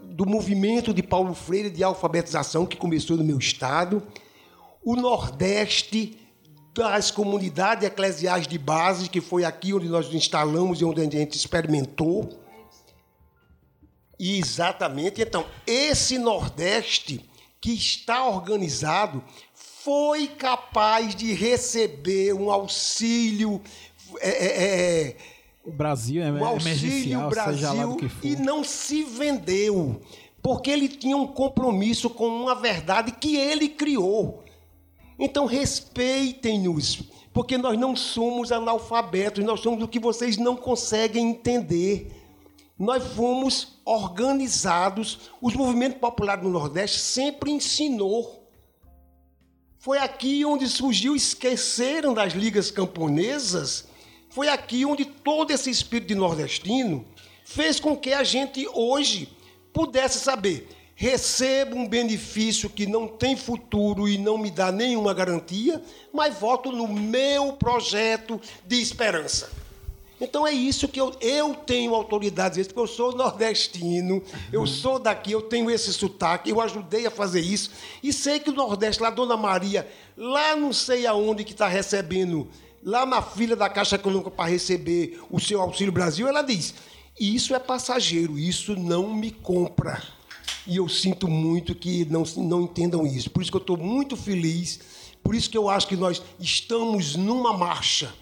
[0.00, 4.02] do movimento de Paulo Freire de alfabetização que começou no meu estado,
[4.84, 6.18] o Nordeste
[6.78, 11.36] das comunidades eclesiais de base, que foi aqui onde nós instalamos e onde a gente
[11.36, 12.38] experimentou,
[14.18, 15.22] Exatamente.
[15.22, 17.24] Então, esse Nordeste
[17.60, 19.22] que está organizado
[19.54, 23.60] foi capaz de receber um auxílio.
[24.20, 25.16] É, é, é,
[25.64, 30.00] O Brasil é o auxílio Brasil e não se vendeu,
[30.42, 34.42] porque ele tinha um compromisso com uma verdade que ele criou.
[35.18, 37.02] Então respeitem-nos,
[37.32, 42.14] porque nós não somos analfabetos, nós somos o que vocês não conseguem entender.
[42.78, 48.48] Nós fomos organizados, os movimentos populares do Nordeste sempre ensinou.
[49.80, 53.88] Foi aqui onde surgiu, esqueceram das ligas camponesas,
[54.30, 57.04] foi aqui onde todo esse espírito de nordestino
[57.44, 59.32] fez com que a gente hoje
[59.72, 60.68] pudesse saber:
[61.00, 65.80] recebo um benefício que não tem futuro e não me dá nenhuma garantia,
[66.12, 69.48] mas voto no meu projeto de esperança.
[70.20, 74.20] Então é isso que eu, eu tenho autoridade, porque eu sou nordestino,
[74.52, 77.70] eu sou daqui, eu tenho esse sotaque, eu ajudei a fazer isso.
[78.02, 82.48] E sei que o Nordeste, lá Dona Maria, lá não sei aonde que está recebendo,
[82.82, 86.74] lá na fila da Caixa Econômica para receber o seu Auxílio Brasil, ela diz:
[87.20, 90.17] Isso é passageiro, isso não me compra.
[90.66, 93.30] E eu sinto muito que não, não entendam isso.
[93.30, 94.80] Por isso que eu estou muito feliz,
[95.22, 98.12] por isso que eu acho que nós estamos numa marcha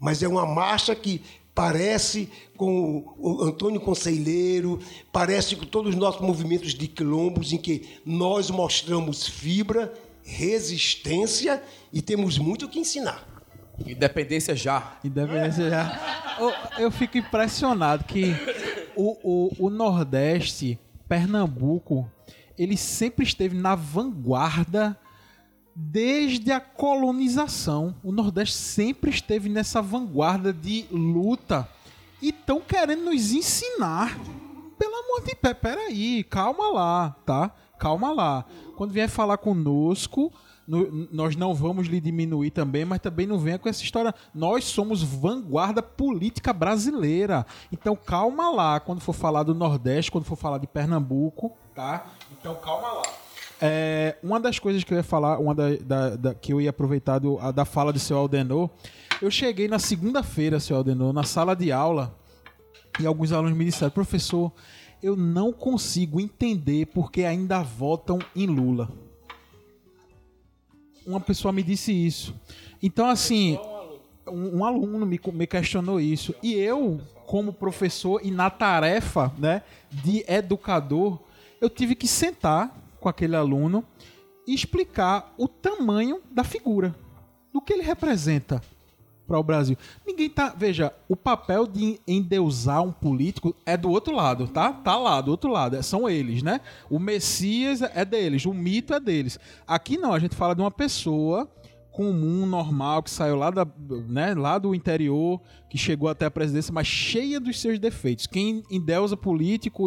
[0.00, 1.20] mas é uma marcha que
[1.54, 4.80] parece com o Antônio Conselheiro,
[5.12, 12.00] parece com todos os nossos movimentos de quilombos, em que nós mostramos fibra, resistência e
[12.00, 13.26] temos muito o que ensinar.
[13.86, 14.98] Independência já.
[15.04, 16.36] Independência já.
[16.38, 18.34] Eu, eu fico impressionado que
[18.96, 20.78] o, o, o Nordeste,
[21.10, 22.08] Pernambuco,
[22.56, 24.96] ele sempre esteve na vanguarda
[25.74, 27.96] desde a colonização.
[28.00, 31.68] O Nordeste sempre esteve nessa vanguarda de luta
[32.22, 34.16] e estão querendo nos ensinar.
[34.78, 37.50] Pelo amor de pé, peraí, calma lá, tá?
[37.76, 38.44] Calma lá.
[38.76, 40.32] Quando vier falar conosco,
[40.70, 44.14] no- nós não vamos lhe diminuir também, mas também não venha com essa história.
[44.32, 47.44] Nós somos vanguarda política brasileira.
[47.72, 52.06] Então calma lá quando for falar do Nordeste, quando for falar de Pernambuco, tá?
[52.38, 53.02] Então calma lá.
[53.60, 56.70] É, uma das coisas que eu ia falar, uma da, da- da- que eu ia
[56.70, 58.70] aproveitar do- a- da fala do seu Aldenor,
[59.20, 62.16] eu cheguei na segunda-feira, seu Aldenor, na sala de aula,
[62.98, 64.50] e alguns alunos me disseram, professor,
[65.02, 68.88] eu não consigo entender porque ainda votam em Lula.
[71.06, 72.34] Uma pessoa me disse isso.
[72.82, 73.58] Então, assim,
[74.26, 76.34] um, um aluno me, me questionou isso.
[76.42, 81.18] E eu, como professor e na tarefa né, de educador,
[81.60, 83.84] eu tive que sentar com aquele aluno
[84.46, 86.94] e explicar o tamanho da figura,
[87.52, 88.62] do que ele representa
[89.30, 89.76] para o Brasil.
[90.04, 90.52] Ninguém tá.
[90.56, 94.72] Veja, o papel de endeusar um político é do outro lado, tá?
[94.72, 95.76] Tá lá, do outro lado.
[95.76, 96.60] É- São eles, né?
[96.90, 99.38] O Messias é deles, o mito é deles.
[99.68, 101.48] Aqui não, a gente fala de uma pessoa
[101.92, 103.66] comum, normal, que saiu lá, da,
[104.08, 108.26] né, lá do interior, que chegou até a presidência, mas cheia dos seus defeitos.
[108.26, 109.86] Quem endeusa político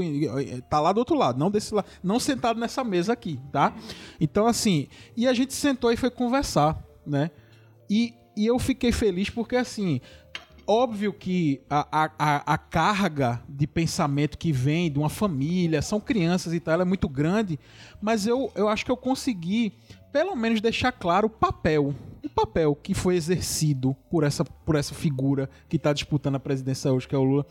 [0.69, 3.73] tá lá do outro lado, não desse lado, não sentado nessa mesa aqui, tá?
[4.19, 7.31] Então, assim, e a gente sentou e foi conversar, né?
[7.89, 10.01] E, e eu fiquei feliz porque, assim,
[10.65, 16.53] óbvio que a, a, a, carga de pensamento que vem de uma família, são crianças
[16.53, 17.59] e tal, é muito grande,
[18.01, 19.73] mas eu, eu acho que eu consegui,
[20.11, 21.93] pelo menos, deixar claro o papel.
[22.23, 26.91] O papel que foi exercido por essa, por essa figura que está disputando a presidência
[26.91, 27.45] hoje, que é o Lula.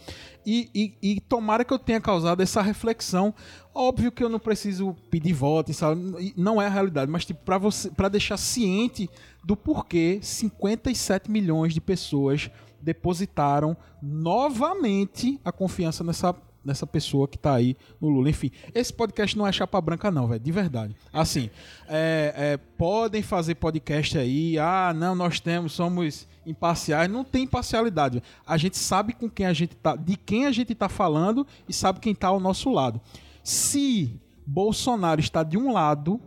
[0.46, 3.34] E, e, e tomara que eu tenha causado essa reflexão.
[3.74, 6.32] Óbvio que eu não preciso pedir voto, sabe?
[6.38, 9.10] Não é a realidade, mas tipo, para você, para deixar ciente
[9.44, 12.50] do porquê 57 milhões de pessoas
[12.80, 18.30] depositaram novamente a confiança nessa, nessa pessoa que tá aí no Lula.
[18.30, 20.96] Enfim, esse podcast não é chapa branca, não, velho, de verdade.
[21.12, 21.48] Assim,
[21.88, 27.10] é, é, podem fazer podcast aí, ah, não, nós temos, somos imparciais.
[27.10, 28.14] Não tem imparcialidade.
[28.14, 28.24] velho.
[28.46, 31.72] A gente sabe com quem a gente tá, de quem a gente tá falando e
[31.72, 33.00] sabe quem tá ao nosso lado.
[33.44, 36.20] Se Bolsonaro está de um lado,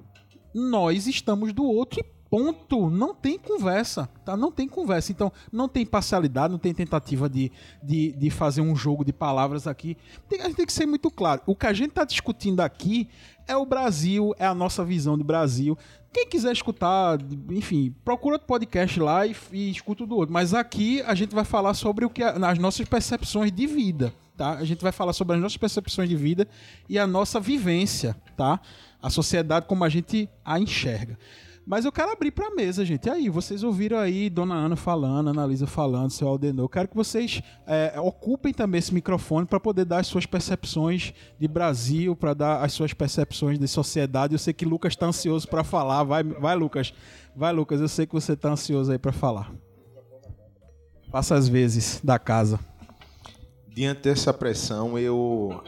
[0.53, 2.89] nós estamos do outro e ponto.
[2.89, 4.35] Não tem conversa, tá?
[4.35, 5.09] Não tem conversa.
[5.09, 7.49] Então, não tem parcialidade, não tem tentativa de,
[7.81, 9.95] de, de fazer um jogo de palavras aqui.
[10.27, 11.41] Tem, a gente tem que ser muito claro.
[11.45, 13.07] O que a gente está discutindo aqui
[13.47, 15.77] é o Brasil, é a nossa visão de Brasil.
[16.11, 17.19] Quem quiser escutar,
[17.49, 20.33] enfim, procura outro podcast lá e, e escuta o do outro.
[20.33, 24.55] Mas aqui a gente vai falar sobre o que as nossas percepções de vida, tá?
[24.55, 26.45] A gente vai falar sobre as nossas percepções de vida
[26.89, 28.59] e a nossa vivência, tá?
[29.01, 31.17] A sociedade como a gente a enxerga.
[31.65, 33.07] Mas eu quero abrir pra mesa, gente.
[33.07, 36.65] E aí, vocês ouviram aí Dona Ana falando, Ana Lisa falando, seu Aldenor.
[36.65, 41.11] Eu quero que vocês é, ocupem também esse microfone para poder dar as suas percepções
[41.39, 44.35] de Brasil, para dar as suas percepções de sociedade.
[44.35, 46.03] Eu sei que Lucas está ansioso para falar.
[46.03, 46.93] Vai, vai, Lucas.
[47.35, 47.81] Vai, Lucas.
[47.81, 49.51] Eu sei que você tá ansioso aí para falar.
[51.11, 52.59] Faça as vezes da casa.
[53.69, 55.63] Diante dessa pressão, eu.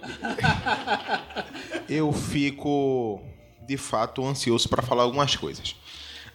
[1.90, 3.20] eu fico,
[3.68, 5.76] de fato, ansioso para falar algumas coisas.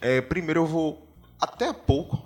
[0.03, 1.09] É, primeiro, eu vou.
[1.41, 2.21] Até há pouco,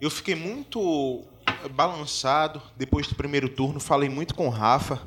[0.00, 1.24] eu fiquei muito
[1.70, 3.78] balançado depois do primeiro turno.
[3.78, 5.00] Falei muito com o Rafa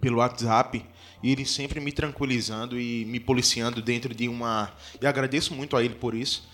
[0.00, 0.84] pelo WhatsApp
[1.20, 4.72] e ele sempre me tranquilizando e me policiando dentro de uma.
[5.00, 6.48] E agradeço muito a ele por isso.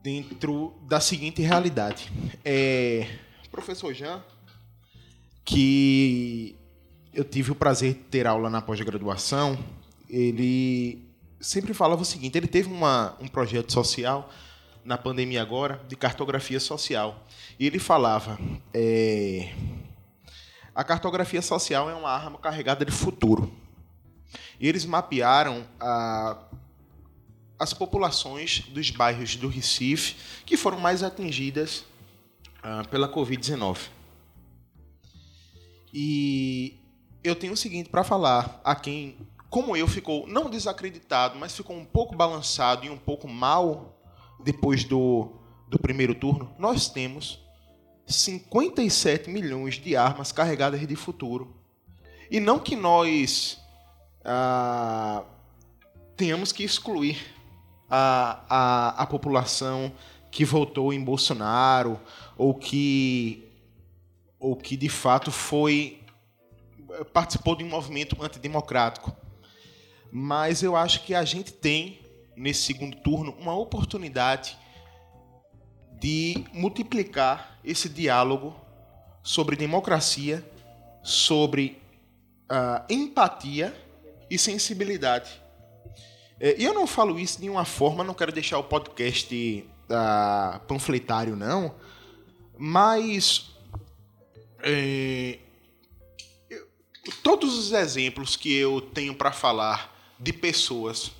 [0.00, 2.10] Dentro da seguinte realidade.
[2.44, 3.08] É,
[3.50, 4.22] professor Jean,
[5.44, 6.56] que
[7.12, 9.58] eu tive o prazer de ter aula na pós-graduação,
[10.08, 11.11] ele
[11.42, 14.30] sempre falava o seguinte: ele teve uma, um projeto social
[14.84, 17.26] na pandemia agora de cartografia social.
[17.58, 18.38] E ele falava:
[18.72, 19.52] é,
[20.74, 23.52] a cartografia social é uma arma carregada de futuro.
[24.58, 26.38] E eles mapearam a,
[27.58, 30.16] as populações dos bairros do Recife
[30.46, 31.84] que foram mais atingidas
[32.62, 33.78] ah, pela Covid-19.
[35.92, 36.78] E
[37.22, 39.16] eu tenho o seguinte para falar a quem,
[39.52, 43.94] como eu, ficou não desacreditado, mas ficou um pouco balançado e um pouco mal
[44.42, 45.30] depois do,
[45.68, 46.50] do primeiro turno.
[46.58, 47.38] Nós temos
[48.06, 51.54] 57 milhões de armas carregadas de futuro.
[52.30, 53.60] E não que nós
[54.24, 55.22] ah,
[56.16, 57.18] tenhamos que excluir
[57.90, 59.92] a, a, a população
[60.30, 62.00] que votou em Bolsonaro
[62.38, 63.46] ou que
[64.40, 66.00] ou que de fato foi
[67.12, 69.14] participou de um movimento antidemocrático.
[70.14, 71.98] Mas eu acho que a gente tem
[72.36, 74.58] nesse segundo turno uma oportunidade
[75.98, 78.54] de multiplicar esse diálogo
[79.22, 80.46] sobre democracia,
[81.02, 81.80] sobre
[82.50, 83.74] uh, empatia
[84.28, 85.40] e sensibilidade.
[86.38, 90.60] É, e eu não falo isso de uma forma, não quero deixar o podcast uh,
[90.66, 91.74] panfletário, não,
[92.58, 93.50] mas
[94.58, 95.38] é,
[97.22, 99.91] todos os exemplos que eu tenho para falar
[100.22, 101.12] de pessoas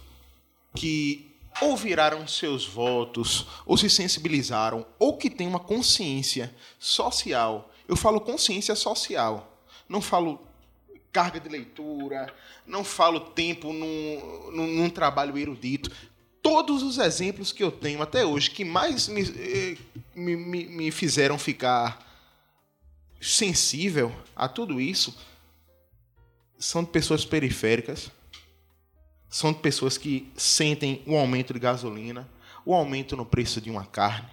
[0.74, 7.70] que ou viraram seus votos, ou se sensibilizaram, ou que têm uma consciência social.
[7.86, 10.40] Eu falo consciência social, não falo
[11.12, 12.32] carga de leitura,
[12.66, 15.90] não falo tempo num, num, num trabalho erudito.
[16.40, 19.76] Todos os exemplos que eu tenho até hoje que mais me, eh,
[20.14, 22.11] me, me, me fizeram ficar
[23.20, 25.14] sensível a tudo isso
[26.59, 28.11] são de pessoas periféricas,
[29.32, 32.28] são de pessoas que sentem o aumento de gasolina,
[32.66, 34.28] o aumento no preço de uma carne,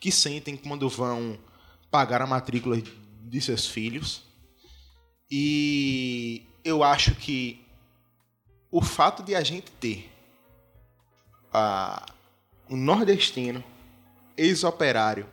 [0.00, 1.38] que sentem quando vão
[1.90, 4.22] pagar a matrícula de seus filhos.
[5.30, 7.62] E eu acho que
[8.70, 10.10] o fato de a gente ter
[11.52, 12.10] uh,
[12.70, 13.62] um nordestino,
[14.38, 15.28] ex-operário,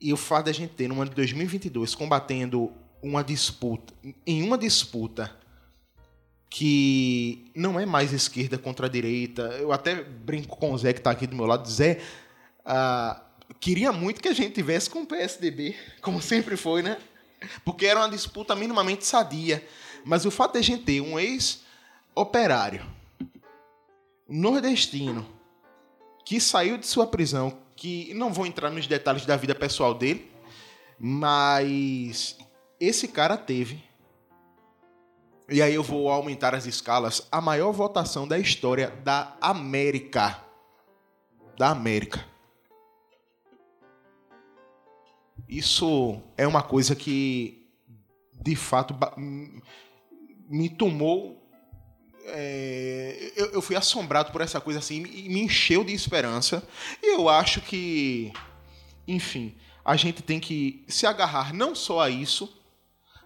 [0.00, 3.92] e o fato de a gente ter, no ano de 2022, combatendo uma disputa,
[4.26, 5.38] em uma disputa
[6.50, 9.42] que não é mais esquerda contra direita.
[9.60, 11.70] Eu até brinco com o Zé, que está aqui do meu lado.
[11.70, 12.00] Zé,
[12.66, 13.20] uh,
[13.60, 16.98] queria muito que a gente tivesse com o PSDB, como sempre foi, né?
[17.64, 19.64] Porque era uma disputa minimamente sadia.
[20.04, 22.84] Mas o fato de a gente ter um ex-operário
[24.28, 25.26] nordestino
[26.24, 30.30] que saiu de sua prisão que não vou entrar nos detalhes da vida pessoal dele,
[30.98, 32.36] mas
[32.78, 33.82] esse cara teve.
[35.50, 37.26] E aí eu vou aumentar as escalas.
[37.30, 40.40] A maior votação da história da América.
[41.58, 42.24] Da América.
[45.48, 47.68] Isso é uma coisa que,
[48.32, 48.94] de fato,
[50.48, 51.40] me tomou
[52.26, 56.62] é, eu, eu, fui assombrado por essa coisa assim e me encheu de esperança.
[57.02, 58.32] E eu acho que,
[59.08, 62.59] enfim, a gente tem que se agarrar não só a isso,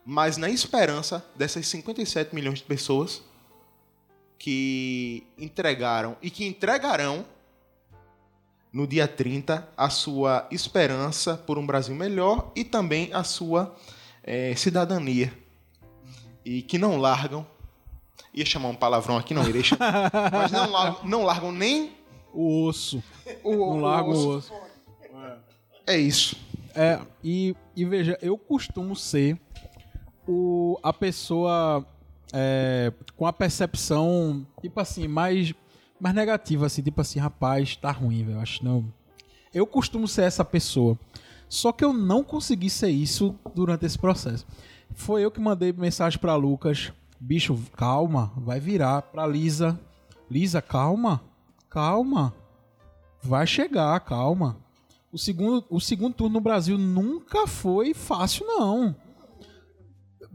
[0.05, 3.23] mas na esperança dessas 57 milhões de pessoas
[4.39, 7.25] que entregaram e que entregarão
[8.73, 13.75] no dia 30 a sua esperança por um Brasil melhor e também a sua
[14.23, 15.33] é, cidadania.
[16.45, 17.47] E que não largam
[18.35, 20.11] Ia chamar um palavrão aqui, não irei chamar.
[20.33, 21.93] mas não largam, não largam nem
[22.33, 23.03] o osso.
[23.45, 24.53] O, não largam o osso.
[25.87, 26.37] É isso.
[26.75, 29.39] É, e, e veja, eu costumo ser
[30.27, 31.87] o, a pessoa
[32.33, 35.55] é, com a percepção, tipo assim, mais,
[36.01, 38.41] mais negativa, assim, tipo assim, rapaz, tá ruim, velho.
[38.41, 38.85] Acho não.
[39.53, 40.99] Eu costumo ser essa pessoa.
[41.49, 44.45] Só que eu não consegui ser isso durante esse processo.
[44.95, 46.93] Foi eu que mandei mensagem pra Lucas.
[47.21, 49.03] Bicho, calma, vai virar.
[49.03, 49.79] Pra Lisa.
[50.29, 51.21] Lisa, calma,
[51.71, 52.35] calma.
[53.23, 54.57] Vai chegar, calma.
[55.13, 58.97] O segundo, o segundo turno no Brasil nunca foi fácil, não.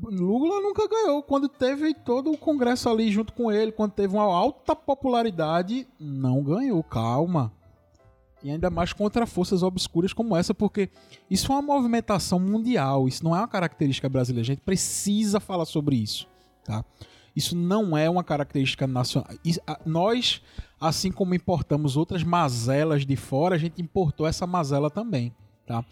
[0.02, 1.22] Lula nunca ganhou.
[1.22, 6.44] Quando teve todo o Congresso ali junto com ele, quando teve uma alta popularidade, não
[6.44, 6.84] ganhou.
[6.84, 7.52] Calma.
[8.42, 10.90] E ainda mais contra forças obscuras como essa, porque
[11.30, 14.44] isso é uma movimentação mundial, isso não é uma característica brasileira.
[14.44, 16.26] A gente precisa falar sobre isso,
[16.64, 16.86] tá?
[17.36, 19.30] Isso não é uma característica nacional.
[19.86, 20.42] Nós,
[20.80, 25.36] assim como importamos outras mazelas de fora, a gente importou essa mazela também,
[25.66, 25.84] tá?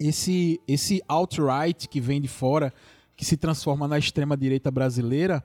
[0.00, 2.72] Esse esse alt-right que vem de fora,
[3.18, 5.44] que se transforma na extrema direita brasileira,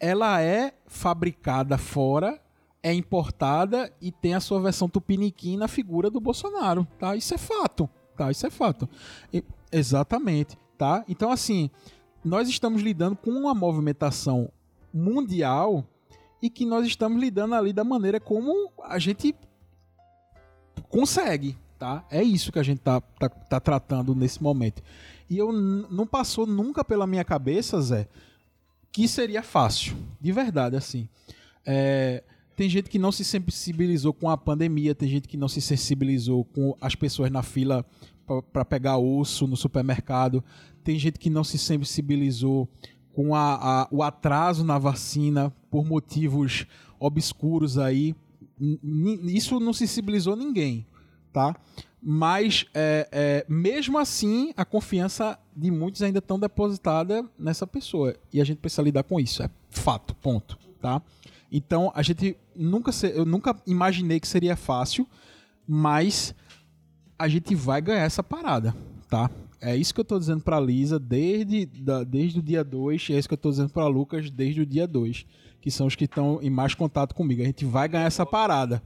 [0.00, 2.40] ela é fabricada fora,
[2.82, 7.14] é importada e tem a sua versão tupiniquim na figura do Bolsonaro, tá?
[7.14, 8.30] Isso é fato, tá?
[8.30, 8.88] Isso é fato.
[9.30, 11.04] E- exatamente, tá?
[11.06, 11.70] Então, assim,
[12.24, 14.50] nós estamos lidando com uma movimentação
[14.92, 15.84] mundial
[16.40, 19.34] e que nós estamos lidando ali da maneira como a gente
[20.88, 22.06] consegue, tá?
[22.08, 24.80] É isso que a gente tá, tá, tá tratando nesse momento.
[25.28, 28.06] E eu não passou nunca pela minha cabeça, Zé,
[28.92, 29.96] que seria fácil.
[30.20, 31.08] De verdade, assim.
[31.66, 32.22] É,
[32.54, 36.44] tem gente que não se sensibilizou com a pandemia, tem gente que não se sensibilizou
[36.44, 37.84] com as pessoas na fila
[38.52, 40.44] para pegar osso no supermercado,
[40.84, 42.68] tem gente que não se sensibilizou
[43.12, 46.64] com a, a- o atraso na vacina por motivos
[47.00, 48.14] obscuros aí.
[49.24, 50.86] Isso não sensibilizou ninguém,
[51.32, 51.54] tá?
[52.04, 58.14] Mas, é, é, mesmo assim, a confiança de muitos ainda estão depositada nessa pessoa.
[58.32, 59.42] E a gente precisa lidar com isso.
[59.42, 60.58] É fato, ponto.
[60.80, 61.00] Tá?
[61.50, 62.90] Então, a gente nunca...
[62.90, 65.06] se- eu nunca imaginei que seria fácil,
[65.66, 66.34] mas
[67.18, 68.74] a gente vai ganhar essa parada,
[69.08, 69.30] tá?
[69.60, 73.12] É isso que eu tô dizendo pra Lisa desde, da- desde o dia 2, e
[73.14, 75.24] é isso que eu tô dizendo pra Lucas desde o dia 2,
[75.60, 77.42] que são os que estão em mais contato comigo.
[77.42, 78.82] A gente vai ganhar essa parada.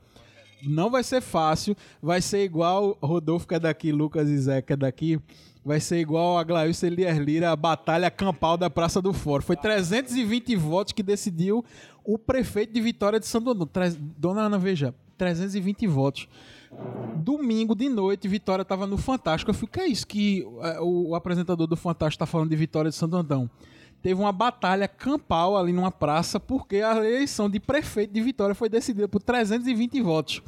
[0.62, 4.76] Não vai ser fácil, vai ser igual Rodolfo que é daqui, Lucas e que é
[4.76, 5.20] daqui,
[5.64, 9.42] vai ser igual a Glailson Elias Lira, a batalha campal da Praça do Fórum.
[9.42, 11.64] Foi 320 votos que decidiu
[12.04, 13.98] o prefeito de Vitória de Santo Antônio.
[14.16, 16.28] Dona Ana, veja, 320 votos.
[17.16, 19.50] Domingo de noite, Vitória tava no Fantástico.
[19.50, 22.96] Eu que é isso que é, o, apresentador do Fantástico tá falando de Vitória de
[22.96, 23.50] Santo Antão?
[24.02, 28.68] Teve uma batalha campal ali numa praça, porque a eleição de prefeito de Vitória foi
[28.68, 30.42] decidida por 320 votos.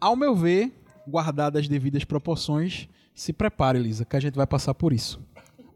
[0.00, 0.72] Ao meu ver,
[1.06, 5.20] guardadas as devidas proporções, se prepare, Elisa, que a gente vai passar por isso.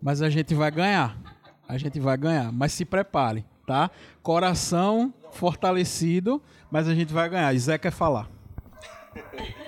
[0.01, 1.19] Mas a gente vai ganhar.
[1.67, 2.53] A gente vai ganhar.
[2.53, 3.91] Mas se prepare, tá?
[4.23, 7.55] Coração fortalecido, mas a gente vai ganhar.
[7.55, 8.29] E Zé quer falar.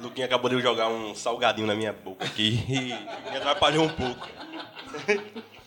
[0.00, 4.26] Luquinha acabou de jogar um salgadinho na minha boca aqui e me atrapalhou um pouco.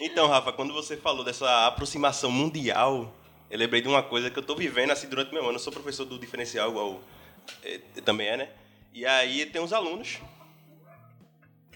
[0.00, 3.12] Então, Rafa, quando você falou dessa aproximação mundial,
[3.50, 5.54] eu lembrei de uma coisa que eu tô vivendo assim durante meu ano.
[5.54, 7.00] Eu sou professor do diferencial, igual
[7.64, 8.48] eh, também é, né?
[8.94, 10.18] E aí tem uns alunos.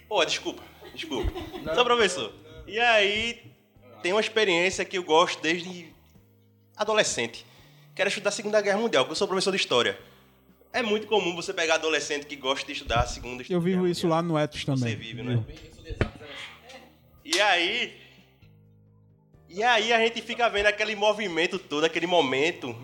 [0.09, 0.63] Pô, desculpa,
[0.95, 1.33] desculpa.
[1.75, 2.33] Sou professor.
[2.67, 3.43] E aí
[4.03, 5.93] tem uma experiência que eu gosto desde
[6.77, 7.45] adolescente.
[7.95, 9.99] Quero estudar a Segunda Guerra Mundial, porque eu sou professor de História.
[10.73, 14.07] É muito comum você pegar adolescente que gosta de estudar a Segunda Eu vivo isso
[14.07, 14.91] lá no Etos também.
[14.91, 15.45] você vive, né?
[17.25, 18.01] E aí.
[19.53, 22.75] E aí a gente fica vendo aquele movimento todo, aquele momento.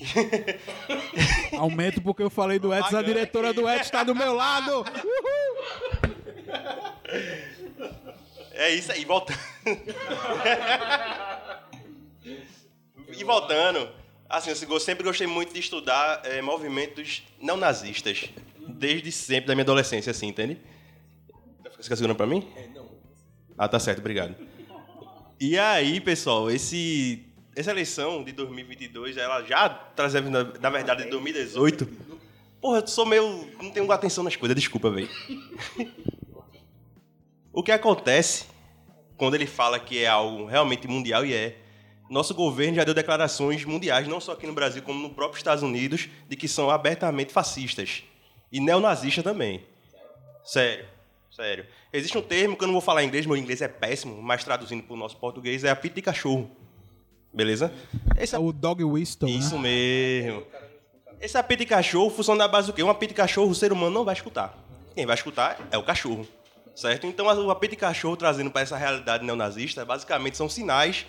[1.58, 4.86] Aumento porque eu falei do Etos, a diretora do Etos está do meu lado.
[8.52, 9.38] É isso aí, voltando.
[13.08, 13.90] e voltando,
[14.30, 18.30] assim, eu sempre gostei muito de estudar eh, movimentos não nazistas.
[18.56, 20.58] Desde sempre, da minha adolescência, assim, entende?
[21.64, 22.50] Você fica segurando pra mim?
[22.74, 22.88] não.
[23.58, 24.49] Ah, tá certo, obrigado.
[25.40, 27.24] E aí, pessoal, esse,
[27.56, 31.88] essa eleição de 2022, ela já trazia, na, na verdade, de 2018.
[32.60, 33.48] Porra, eu sou meio.
[33.62, 35.08] não tenho atenção nas coisas, desculpa, velho.
[37.52, 38.46] O que acontece
[39.16, 41.58] quando ele fala que é algo realmente mundial e é,
[42.08, 45.64] nosso governo já deu declarações mundiais, não só aqui no Brasil, como no próprio Estados
[45.64, 48.04] Unidos, de que são abertamente fascistas
[48.52, 49.66] e neonazistas também.
[50.44, 50.86] Sério,
[51.32, 51.66] sério.
[51.92, 54.44] Existe um termo que eu não vou falar em inglês, meu inglês é péssimo, mas
[54.44, 56.48] traduzindo para o nosso português é apito de cachorro.
[57.32, 57.72] Beleza?
[58.16, 59.62] Esse É o Dog Whistle, isso né?
[59.62, 60.46] mesmo.
[61.20, 62.82] Esse apito de cachorro funciona na base do quê?
[62.82, 64.56] Um apito de cachorro o ser humano não vai escutar.
[64.94, 66.26] Quem vai escutar é o cachorro.
[66.74, 67.06] Certo?
[67.06, 71.06] Então, o apito de cachorro trazendo para essa realidade neonazista, basicamente são sinais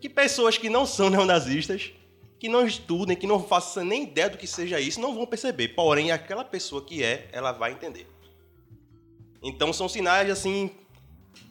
[0.00, 1.92] que pessoas que não são neonazistas,
[2.38, 5.68] que não estudem, que não façam nem ideia do que seja isso, não vão perceber.
[5.68, 8.06] Porém, aquela pessoa que é, ela vai entender.
[9.42, 10.70] Então, são sinais, assim,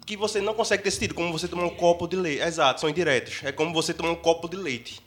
[0.05, 2.41] que você não consegue ter sentido, como você tomar um copo de leite.
[2.41, 3.43] Exato, são indiretos.
[3.43, 5.01] É como você tomar um copo de leite.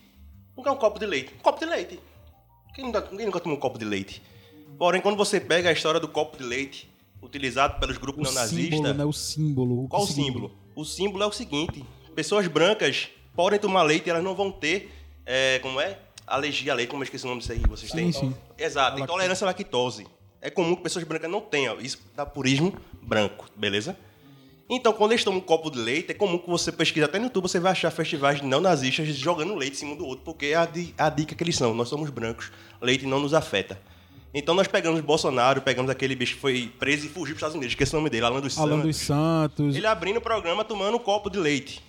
[0.57, 1.33] O que é um copo de leite?
[1.35, 1.99] Um copo de leite.
[2.75, 4.23] Quem nunca, quem nunca tomou um copo de leite?
[4.79, 6.91] Porém, quando você pega a história do copo de leite,
[7.23, 8.97] utilizado pelos grupos neonazistas...
[8.97, 9.05] né?
[9.05, 9.89] O símbolo.
[9.89, 10.53] Qual o símbolo?
[10.75, 14.93] O símbolo é o seguinte: pessoas brancas podem tomar leite e elas não vão ter,
[15.25, 15.99] é, como é?
[16.27, 18.13] Alergia a leite, como eu esqueci o nome disso aí, vocês Sim, têm?
[18.13, 18.35] sim.
[18.57, 20.07] Exato, intolerância à lactose.
[20.45, 23.97] É comum que pessoas brancas não tenham, isso dá purismo branco, beleza?
[24.69, 27.25] Então, quando eles tomam um copo de leite, é comum que você pesquise até no
[27.25, 30.55] YouTube, você vai achar festivais de neonazistas jogando leite em cima do outro, porque é
[30.55, 30.69] a,
[30.99, 31.73] a dica que eles são.
[31.73, 33.81] Nós somos brancos, leite não nos afeta.
[34.35, 37.55] Então nós pegamos Bolsonaro, pegamos aquele bicho que foi preso e fugiu para os Estados
[37.55, 38.87] Unidos, esqueci o nome dele, Alan dos Alan Santos.
[38.87, 39.77] dos Santos.
[39.77, 41.83] Ele abrindo o programa tomando um copo de leite.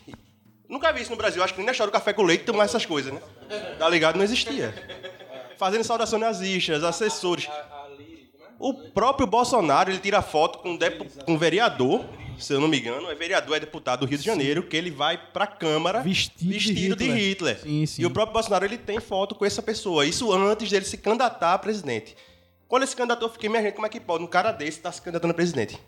[0.70, 1.44] Nunca vi isso no Brasil.
[1.44, 3.22] Acho que nem na história do café com leite tomar essas coisas, né?
[3.78, 4.16] Tá ligado?
[4.16, 4.74] Não existia.
[5.58, 7.50] Fazendo saudações nazistas, assessores.
[8.60, 10.78] O próprio Bolsonaro, ele tira foto com um,
[11.26, 12.06] com um vereador,
[12.38, 14.92] se eu não me engano, é vereador, é deputado do Rio de Janeiro, que ele
[14.92, 17.16] vai pra Câmara Vestido de de Hitler.
[17.16, 17.60] Hitler.
[17.60, 18.02] Sim, sim.
[18.02, 20.06] E o próprio Bolsonaro, ele tem foto com essa pessoa.
[20.06, 22.16] Isso antes dele se candidatar a presidente.
[22.68, 24.78] Quando ele se candidatou, eu fiquei, minha gente, como é que pode um cara desse
[24.78, 25.80] estar se candidatando a presidente?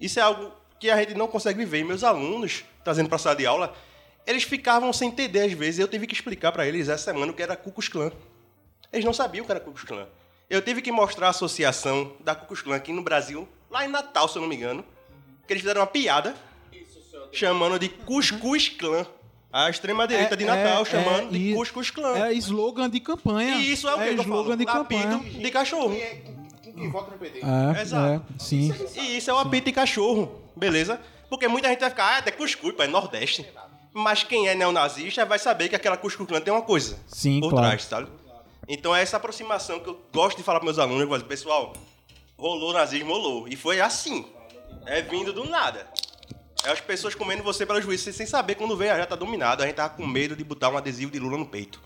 [0.00, 1.80] Isso é algo que a gente não consegue viver.
[1.80, 3.74] E meus alunos, trazendo para a sala de aula,
[4.26, 5.80] eles ficavam sem entender às vezes.
[5.80, 8.10] Eu tive que explicar para eles essa semana o que era Ku Klux Klan.
[8.92, 10.06] Eles não sabiam o que era Ku Klux Klan.
[10.48, 13.88] Eu tive que mostrar a associação da Ku Klux Klan aqui no Brasil, lá em
[13.88, 14.84] Natal, se eu não me engano,
[15.46, 16.34] que eles fizeram uma piada
[17.32, 19.04] chamando de Cuscuz Clan.
[19.52, 22.16] A extrema-direita de Natal chamando de e- Cuscuz Clan.
[22.18, 23.56] É slogan de campanha.
[23.56, 24.56] E isso é o que é eu slogan falo?
[24.56, 25.18] de campanha.
[25.18, 25.96] de cachorro.
[26.62, 27.40] Quem vota no PT?
[27.40, 28.24] É, Exato.
[28.34, 28.72] é, sim.
[28.96, 31.00] E isso é o apito de cachorro, beleza?
[31.30, 33.46] Porque muita gente vai ficar, ah, é cuscuz, pô, é Nordeste.
[33.94, 37.50] Mas quem é neonazista vai saber que aquela cuscuz clã tem uma coisa Sim, por
[37.50, 37.66] claro.
[37.68, 38.08] trás, sabe?
[38.68, 41.02] Então é essa aproximação que eu gosto de falar para meus alunos.
[41.02, 41.72] Eu falo, pessoal,
[42.36, 43.48] rolou nazismo, rolou.
[43.48, 44.26] E foi assim.
[44.86, 45.86] É vindo do nada.
[46.64, 49.62] É as pessoas comendo você pelas juízes sem saber quando vem, ah, já tá dominado.
[49.62, 51.80] A gente tava com medo de botar um adesivo de Lula no peito.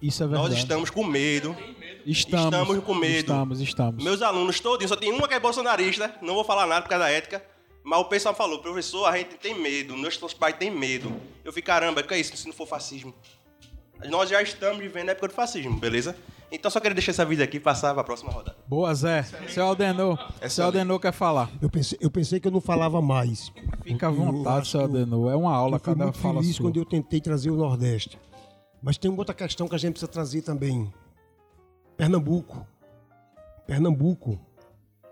[0.00, 0.50] Isso é verdade.
[0.50, 1.56] Nós estamos com medo.
[2.04, 3.32] Estamos, estamos com medo.
[3.32, 4.04] Estamos, estamos.
[4.04, 7.04] Meus alunos todos, só tem uma que é bolsonarista, não vou falar nada por causa
[7.04, 7.42] da ética,
[7.82, 11.12] mas o pessoal falou, professor, a gente tem medo, nossos pais têm medo.
[11.44, 13.14] Eu fico, caramba, que é isso se não for fascismo?
[14.04, 16.16] Nós já estamos vivendo a época do fascismo, beleza?
[16.50, 18.56] Então só queria deixar essa vida aqui e passar para a próxima rodada.
[18.68, 19.24] Boa, Zé.
[19.48, 20.32] Seu Aldenor.
[20.48, 21.50] Seu Aldenor quer falar.
[21.60, 23.52] Eu pensei, eu pensei que eu não falava mais.
[23.82, 25.32] Fica à vontade, seu Aldenor.
[25.32, 26.66] É uma aula, eu cada muito fala feliz sua.
[26.66, 28.18] quando eu tentei trazer o Nordeste.
[28.82, 30.92] Mas tem uma outra questão que a gente precisa trazer também.
[31.96, 32.64] Pernambuco.
[33.66, 34.38] Pernambuco.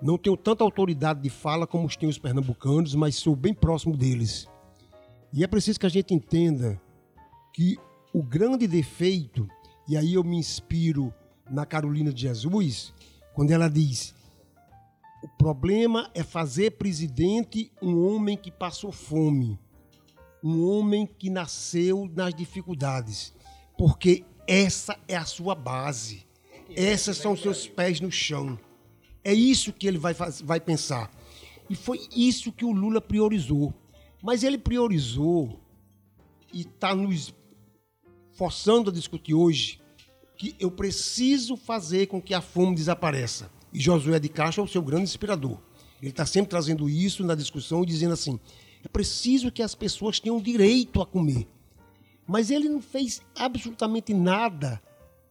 [0.00, 3.96] Não tenho tanta autoridade de fala como os têm os pernambucanos, mas sou bem próximo
[3.96, 4.46] deles.
[5.32, 6.80] E é preciso que a gente entenda
[7.52, 7.76] que
[8.14, 9.48] o grande defeito,
[9.88, 11.12] e aí eu me inspiro
[11.50, 12.94] na Carolina de Jesus,
[13.34, 14.14] quando ela diz:
[15.20, 19.58] o problema é fazer presidente um homem que passou fome,
[20.42, 23.34] um homem que nasceu nas dificuldades,
[23.76, 26.24] porque essa é a sua base,
[26.68, 28.56] esses são os seus pés no chão.
[29.24, 31.10] É isso que ele vai, vai pensar.
[31.68, 33.72] E foi isso que o Lula priorizou.
[34.22, 35.58] Mas ele priorizou
[36.52, 37.34] e está nos
[38.34, 39.80] forçando a discutir hoje
[40.36, 43.50] que eu preciso fazer com que a fome desapareça.
[43.72, 45.58] E Josué de Castro é o seu grande inspirador.
[46.00, 48.38] Ele está sempre trazendo isso na discussão e dizendo assim:
[48.84, 51.48] é preciso que as pessoas tenham direito a comer.
[52.26, 54.82] Mas ele não fez absolutamente nada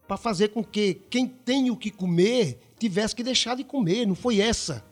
[0.06, 4.06] para fazer com que quem tem o que comer tivesse que deixar de comer.
[4.06, 4.84] Não foi essa.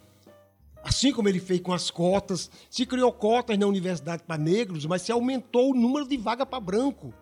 [0.83, 5.03] Assim como ele fez com as cotas, se criou cotas na universidade para negros, mas
[5.03, 7.15] se aumentou o número de vaga para branco.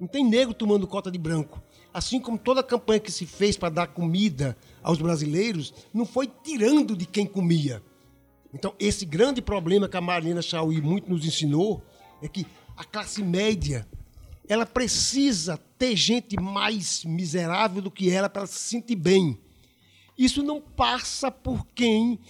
[0.00, 1.62] Não tem negro tomando cota de branco.
[1.92, 6.30] Assim como toda a campanha que se fez para dar comida aos brasileiros, não foi
[6.42, 7.82] tirando de quem comia.
[8.52, 11.82] Então, esse grande problema que a Marlena Chauí muito nos ensinou
[12.20, 13.86] é que a classe média
[14.48, 19.38] ela precisa ter gente mais miserável do que ela para se sentir bem.
[20.16, 22.20] Isso não passa por quem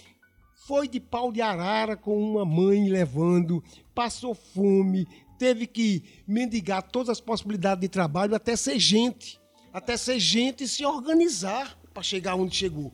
[0.65, 3.63] foi de pau de arara com uma mãe levando,
[3.93, 5.07] passou fome,
[5.37, 9.39] teve que mendigar todas as possibilidades de trabalho até ser gente,
[9.71, 12.93] até ser gente e se organizar para chegar onde chegou.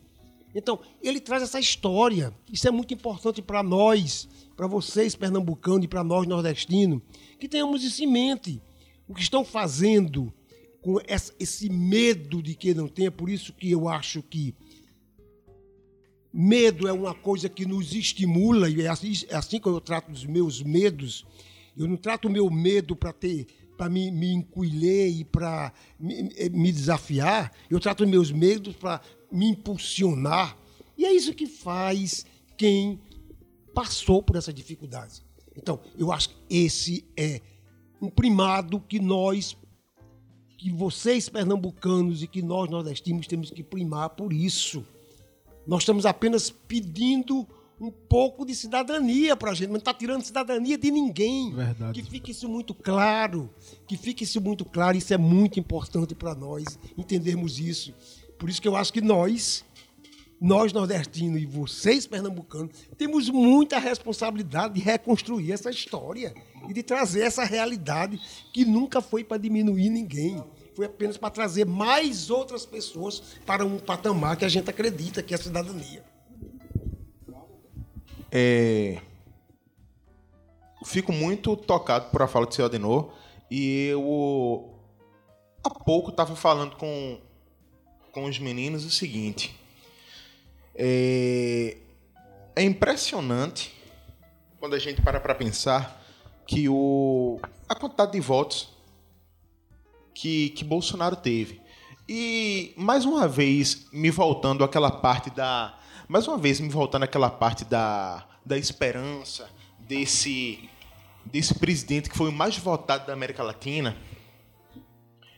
[0.54, 2.32] Então, ele traz essa história.
[2.52, 7.00] Isso é muito importante para nós, para vocês pernambucanos e para nós nordestinos,
[7.38, 8.60] que tenhamos isso em mente.
[9.08, 10.32] O que estão fazendo
[10.82, 10.98] com
[11.38, 14.54] esse medo de que não tenha, por isso que eu acho que
[16.32, 20.10] Medo é uma coisa que nos estimula, e é assim, é assim que eu trato
[20.10, 21.26] dos meus medos.
[21.76, 23.46] Eu não trato o meu medo para ter
[23.76, 29.00] para me, me encolher e para me, me, desafiar, eu trato meus medos para
[29.30, 30.56] me impulsionar.
[30.96, 32.24] E é isso que faz
[32.56, 33.00] quem
[33.74, 35.22] passou por essa dificuldade.
[35.56, 37.40] Então, eu acho que esse é
[38.00, 39.56] um primado que nós,
[40.56, 44.86] que vocês pernambucanos e que nós nordestinos temos que primar por isso.
[45.66, 47.46] Nós estamos apenas pedindo
[47.82, 51.52] um pouco de cidadania para a gente, não está tirando cidadania de ninguém.
[51.52, 52.00] Verdade.
[52.00, 53.50] Que fique isso muito claro,
[53.88, 57.92] que fique isso muito claro, isso é muito importante para nós entendermos isso.
[58.38, 59.64] Por isso que eu acho que nós,
[60.40, 66.32] nós nordestinos e vocês pernambucanos, temos muita responsabilidade de reconstruir essa história
[66.68, 68.20] e de trazer essa realidade
[68.52, 70.40] que nunca foi para diminuir ninguém.
[70.76, 75.34] Foi apenas para trazer mais outras pessoas para um patamar que a gente acredita que
[75.34, 76.11] é a cidadania.
[78.32, 79.00] É...
[80.84, 83.12] Fico muito tocado por a fala do seu Adenor
[83.50, 84.74] e eu
[85.62, 87.20] há pouco estava falando com,
[88.10, 89.54] com os meninos o seguinte.
[90.74, 91.76] É,
[92.56, 93.72] é impressionante
[94.58, 96.02] quando a gente para para pensar
[96.46, 98.72] que o, a quantidade de votos
[100.14, 101.60] que, que Bolsonaro teve.
[102.08, 105.78] E, mais uma vez, me voltando àquela parte da.
[106.08, 109.48] Mais uma vez, me voltando àquela parte da, da esperança
[109.78, 110.68] desse,
[111.24, 113.96] desse presidente que foi o mais votado da América Latina.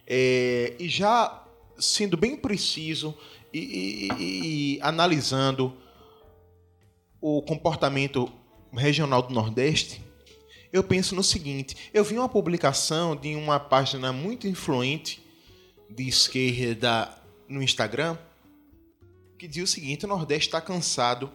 [0.06, 1.44] É, e já
[1.78, 3.16] sendo bem preciso
[3.52, 5.76] e, e, e, analisando
[7.20, 8.30] o comportamento
[8.72, 10.02] regional do Nordeste,
[10.72, 15.22] eu penso no seguinte: eu vi uma publicação de uma página muito influente
[15.90, 17.10] de esquerda
[17.48, 18.16] no Instagram
[19.38, 21.30] que diz o seguinte: o Nordeste está cansado,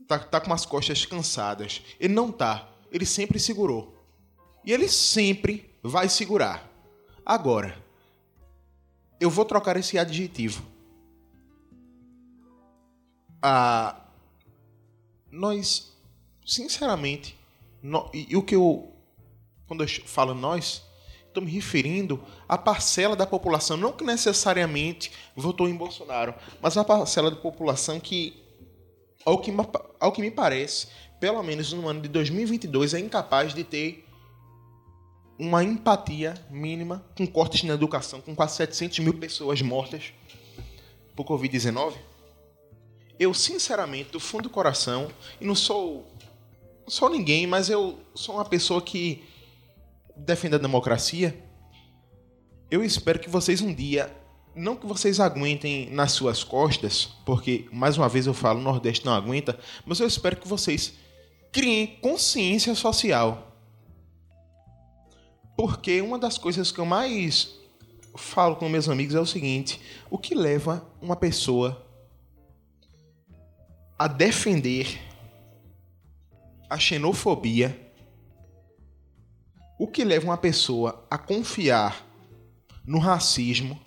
[0.00, 1.82] está tá com as costas cansadas.
[1.98, 3.96] Ele não tá, ele sempre segurou.
[4.64, 6.68] E ele sempre vai segurar.
[7.24, 7.82] Agora,
[9.18, 10.64] eu vou trocar esse adjetivo.
[13.42, 14.04] Ah,
[15.30, 15.96] nós,
[16.44, 17.38] sinceramente,
[17.82, 18.92] no, e, e, o que eu,
[19.66, 20.82] quando eu falo nós,
[21.30, 26.84] estou me referindo à parcela da população, não que necessariamente votou em Bolsonaro, mas a
[26.84, 28.42] parcela da população que,
[29.24, 29.52] ao que,
[29.98, 34.04] ao que me parece, pelo menos no ano de 2022, é incapaz de ter
[35.38, 40.12] uma empatia mínima com cortes na educação, com quase 700 mil pessoas mortas
[41.16, 41.94] por Covid-19.
[43.18, 45.10] Eu, sinceramente, do fundo do coração,
[45.40, 46.06] e não sou
[46.90, 49.22] sou ninguém, mas eu sou uma pessoa que
[50.24, 51.38] defende a democracia.
[52.70, 54.14] Eu espero que vocês um dia,
[54.54, 59.04] não que vocês aguentem nas suas costas, porque mais uma vez eu falo, o Nordeste
[59.04, 60.94] não aguenta, mas eu espero que vocês
[61.52, 63.56] criem consciência social.
[65.56, 67.54] Porque uma das coisas que eu mais
[68.16, 71.86] falo com meus amigos é o seguinte: o que leva uma pessoa
[73.98, 74.98] a defender
[76.70, 77.89] a xenofobia,
[79.80, 82.04] o que leva uma pessoa a confiar
[82.84, 83.80] no racismo,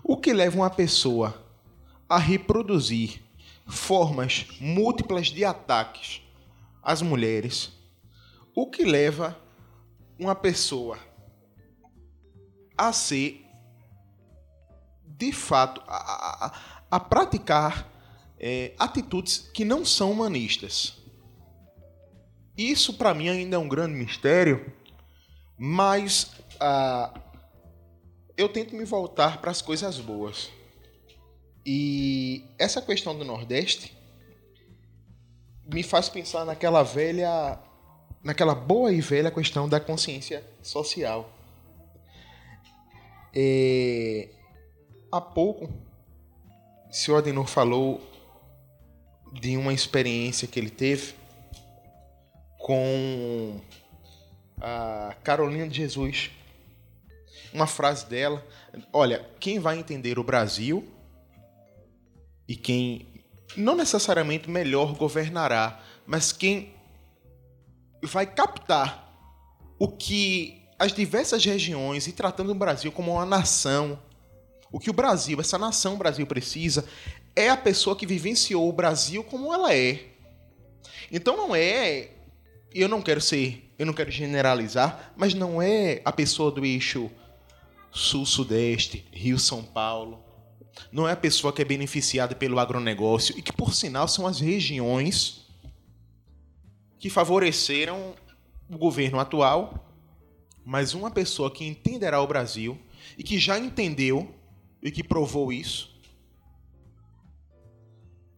[0.00, 1.44] o que leva uma pessoa
[2.08, 3.20] a reproduzir
[3.66, 6.22] formas múltiplas de ataques
[6.80, 7.72] às mulheres,
[8.54, 9.36] o que leva
[10.16, 11.00] uma pessoa
[12.78, 13.44] a ser,
[15.04, 16.52] de fato, a, a,
[16.92, 17.90] a praticar
[18.38, 21.03] é, atitudes que não são humanistas.
[22.56, 24.72] Isso para mim ainda é um grande mistério,
[25.58, 26.30] mas
[26.60, 27.12] ah,
[28.36, 30.50] eu tento me voltar para as coisas boas.
[31.66, 33.96] E essa questão do Nordeste
[35.66, 37.58] me faz pensar naquela velha,
[38.22, 41.32] naquela boa e velha questão da consciência social.
[43.34, 44.28] É,
[45.10, 45.64] há pouco,
[46.88, 48.00] o senhor Adenor falou
[49.32, 51.14] de uma experiência que ele teve
[52.64, 53.60] com
[54.58, 56.30] a Carolina de Jesus.
[57.52, 58.42] Uma frase dela:
[58.90, 60.82] Olha, quem vai entender o Brasil
[62.48, 63.06] e quem
[63.54, 66.74] não necessariamente melhor governará, mas quem
[68.02, 69.14] vai captar
[69.78, 73.98] o que as diversas regiões e tratando o Brasil como uma nação,
[74.72, 76.88] o que o Brasil, essa nação Brasil precisa,
[77.36, 80.06] é a pessoa que vivenciou o Brasil como ela é.
[81.12, 82.14] Então não é
[82.74, 87.08] eu não quero ser, eu não quero generalizar, mas não é a pessoa do eixo
[87.92, 90.20] sul-sudeste, Rio-São Paulo,
[90.90, 94.40] não é a pessoa que é beneficiada pelo agronegócio e que, por sinal, são as
[94.40, 95.46] regiões
[96.98, 98.14] que favoreceram
[98.68, 99.88] o governo atual,
[100.64, 102.76] mas uma pessoa que entenderá o Brasil
[103.16, 104.34] e que já entendeu
[104.82, 105.93] e que provou isso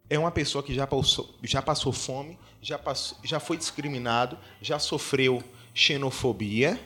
[0.09, 4.79] é uma pessoa que já passou, já passou fome, já, passou, já foi discriminado, já
[4.79, 5.43] sofreu
[5.75, 6.81] xenofobia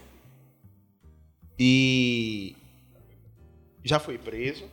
[1.59, 2.57] e
[3.85, 4.65] já foi preso.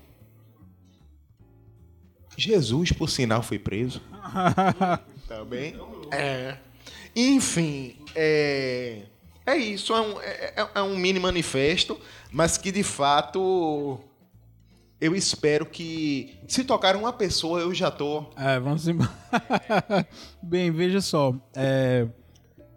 [2.37, 4.01] Jesus, por sinal, foi preso.
[5.27, 5.75] Também.
[6.11, 6.57] É.
[7.15, 9.01] Enfim, é,
[9.45, 9.93] é isso.
[9.93, 11.99] É um, é, é- é um mini manifesto,
[12.31, 13.99] mas que de fato
[14.99, 18.25] eu espero que se tocar uma pessoa eu já tô.
[18.35, 19.11] É, vamos embora.
[20.41, 21.35] Bem, veja só.
[21.55, 22.07] é,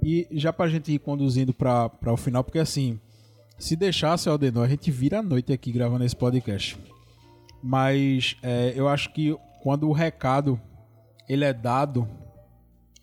[0.02, 2.98] e já pra gente ir conduzindo pra, pra o final, porque assim,
[3.58, 6.78] se deixasse, Aldenor, a gente vira a noite aqui gravando esse podcast.
[7.62, 10.58] Mas é, eu acho que quando o recado
[11.28, 12.08] ele é dado,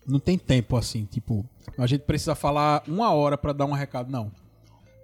[0.06, 1.48] não tem tempo assim, tipo,
[1.78, 4.32] a gente precisa falar uma hora pra dar um recado, não.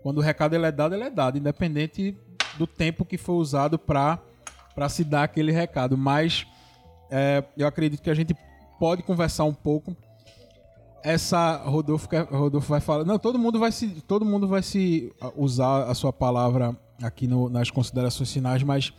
[0.03, 2.17] Quando o recado ele é dado, ele é dado, independente
[2.59, 4.19] do tempo que foi usado para
[4.89, 5.97] se dar aquele recado.
[5.97, 6.47] Mas
[7.11, 8.35] é, eu acredito que a gente
[8.79, 9.97] pode conversar um pouco.
[11.03, 13.05] Essa Rodolfo, Rodolfo vai falar.
[13.05, 17.27] Não, todo mundo vai se, todo mundo vai se ah, usar a sua palavra aqui
[17.27, 18.93] no- nas considerações finais, mas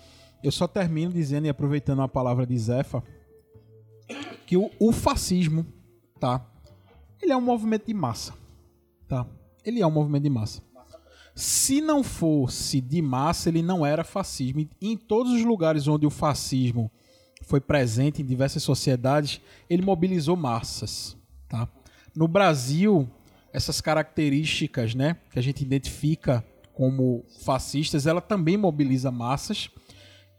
[0.44, 3.04] eu só termino dizendo e aproveitando a palavra de Zefa
[4.46, 5.66] que o, o fascismo,
[6.20, 6.46] tá?
[7.20, 8.34] Ele é um movimento de massa,
[9.08, 9.26] tá?
[9.64, 10.62] Ele é um movimento de massa.
[11.36, 14.62] Se não fosse de massa, ele não era fascismo.
[14.62, 16.90] E em todos os lugares onde o fascismo
[17.42, 21.18] foi presente em diversas sociedades, ele mobilizou massas,
[21.50, 21.68] tá?
[22.16, 23.08] No Brasil,
[23.52, 29.70] essas características, né, que a gente identifica como fascistas, ela também mobiliza massas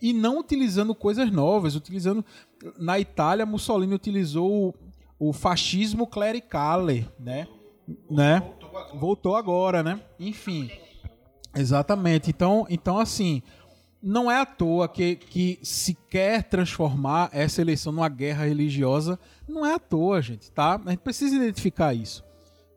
[0.01, 2.25] e não utilizando coisas novas, utilizando
[2.79, 4.75] na Itália Mussolini utilizou
[5.19, 7.47] o, o fascismo clericale, né?
[8.11, 8.43] né?
[8.95, 10.01] Voltou agora, né?
[10.19, 10.71] Enfim.
[11.57, 12.31] Exatamente.
[12.31, 13.43] Então, então assim,
[14.03, 19.19] não é à toa que, que se quer transformar essa eleição numa guerra religiosa.
[19.49, 20.81] Não é à toa, gente, tá?
[20.85, 22.25] A gente precisa identificar isso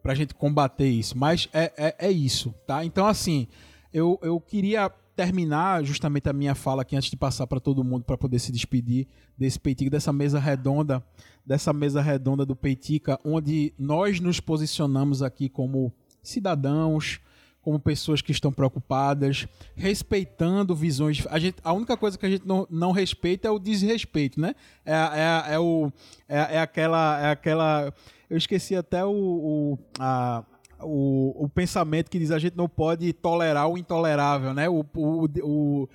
[0.01, 1.17] pra gente combater isso.
[1.17, 2.83] Mas é, é, é isso, tá?
[2.83, 3.47] Então, assim,
[3.93, 8.05] eu, eu queria terminar justamente a minha fala aqui antes de passar para todo mundo
[8.05, 9.05] para poder se despedir
[9.37, 11.03] desse Peitica, dessa mesa redonda,
[11.45, 15.91] dessa mesa redonda do Peitica, onde nós nos posicionamos aqui como
[16.23, 17.19] cidadãos,
[17.61, 21.25] como pessoas que estão preocupadas, respeitando visões.
[21.29, 24.55] A, gente, a única coisa que a gente não, não respeita é o desrespeito, né?
[24.85, 25.91] É, é, é, o,
[26.27, 27.19] é, é aquela.
[27.19, 27.93] É aquela.
[28.29, 30.43] Eu esqueci até o, o, a,
[30.81, 34.69] o, o pensamento que diz a gente não pode tolerar o intolerável, né?
[34.69, 35.89] O, o, o,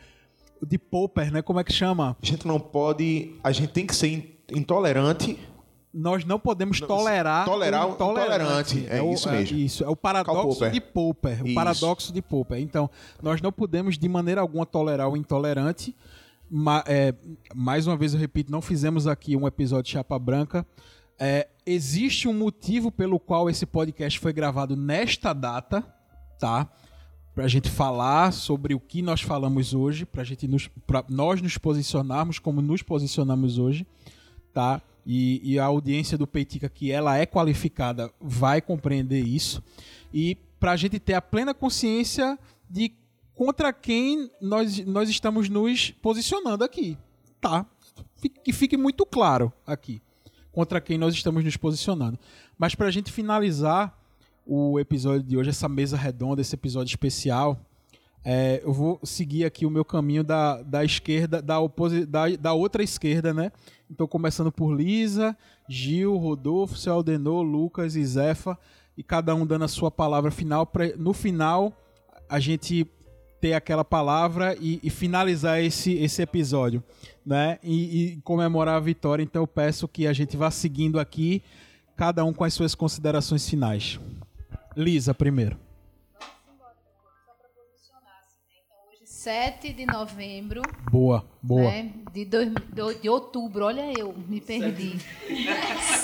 [0.60, 1.42] o de Popper, né?
[1.42, 2.16] Como é que chama?
[2.22, 3.36] A gente não pode.
[3.42, 5.38] A gente tem que ser in- intolerante.
[5.96, 8.84] Nós não podemos tolerar, tolerar o intolerante.
[8.88, 9.56] É isso mesmo.
[9.56, 10.70] isso, é o paradoxo Popper.
[10.72, 11.42] de Popper.
[11.42, 11.54] O Isso.
[11.54, 12.58] paradoxo de Popper.
[12.58, 12.90] Então,
[13.22, 15.94] nós não podemos de maneira alguma tolerar o intolerante.
[16.50, 17.14] Ma- é,
[17.54, 20.66] mais uma vez eu repito, não fizemos aqui um episódio de Chapa Branca.
[21.16, 25.84] É, existe um motivo pelo qual esse podcast foi gravado nesta data,
[26.40, 26.68] tá?
[27.36, 31.56] Pra gente falar sobre o que nós falamos hoje, pra gente nos, pra nós nos
[31.56, 33.86] posicionarmos como nos posicionamos hoje,
[34.52, 34.80] tá?
[35.06, 39.62] E, e a audiência do Peitica, que ela é qualificada, vai compreender isso.
[40.12, 42.38] E pra gente ter a plena consciência
[42.70, 42.92] de
[43.34, 46.96] contra quem nós, nós estamos nos posicionando aqui,
[47.40, 47.66] tá?
[48.42, 50.00] Que fique muito claro aqui
[50.50, 52.18] contra quem nós estamos nos posicionando.
[52.56, 53.98] Mas para a gente finalizar
[54.46, 57.60] o episódio de hoje, essa mesa redonda, esse episódio especial,
[58.24, 62.54] é, eu vou seguir aqui o meu caminho da, da esquerda, da, oposi da, da
[62.54, 63.52] outra esquerda, né?
[63.90, 65.36] Então, começando por Lisa,
[65.68, 68.58] Gil, Rodolfo, seu Aldenor, Lucas e Zefa,
[68.96, 70.64] e cada um dando a sua palavra final.
[70.64, 71.76] Pra, no final,
[72.26, 72.86] a gente
[73.42, 76.82] ter aquela palavra e, e finalizar esse, esse episódio,
[77.26, 77.58] né?
[77.62, 79.22] E, e comemorar a vitória.
[79.22, 81.42] Então eu peço que a gente vá seguindo aqui,
[81.94, 84.00] cada um com as suas considerações finais.
[84.74, 85.63] Lisa, primeiro.
[89.24, 90.60] 7 de novembro
[90.92, 91.62] Boa, boa.
[91.62, 94.98] né, de, dois, do- de outubro, olha eu, me perdi.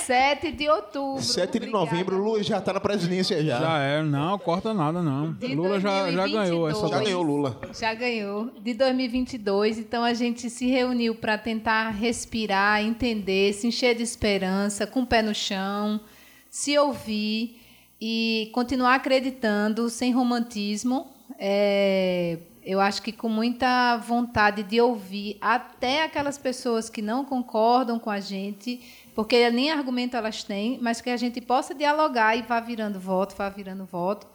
[0.07, 1.21] 7 de outubro.
[1.21, 3.59] 7 de novembro, o Lula já tá na presidência já.
[3.59, 5.33] Já é, não, corta nada não.
[5.33, 6.49] De Lula já, já 2022.
[6.49, 7.61] ganhou essa Já ganhou o Lula.
[7.79, 8.51] Já ganhou.
[8.59, 9.77] De 2022.
[9.77, 15.05] Então a gente se reuniu para tentar respirar, entender, se encher de esperança, com o
[15.05, 16.01] pé no chão,
[16.49, 17.61] se ouvir
[18.01, 21.05] e continuar acreditando sem romantismo.
[21.37, 27.97] é, eu acho que com muita vontade de ouvir até aquelas pessoas que não concordam
[27.97, 28.79] com a gente,
[29.15, 33.35] porque nem argumento elas têm, mas que a gente possa dialogar e vá virando voto,
[33.35, 34.27] vá virando voto,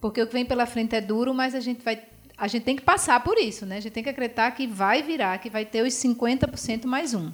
[0.00, 2.02] porque o que vem pela frente é duro, mas a gente vai
[2.38, 3.78] a gente tem que passar por isso, né?
[3.78, 7.32] A gente tem que acreditar que vai virar, que vai ter os 50% mais um.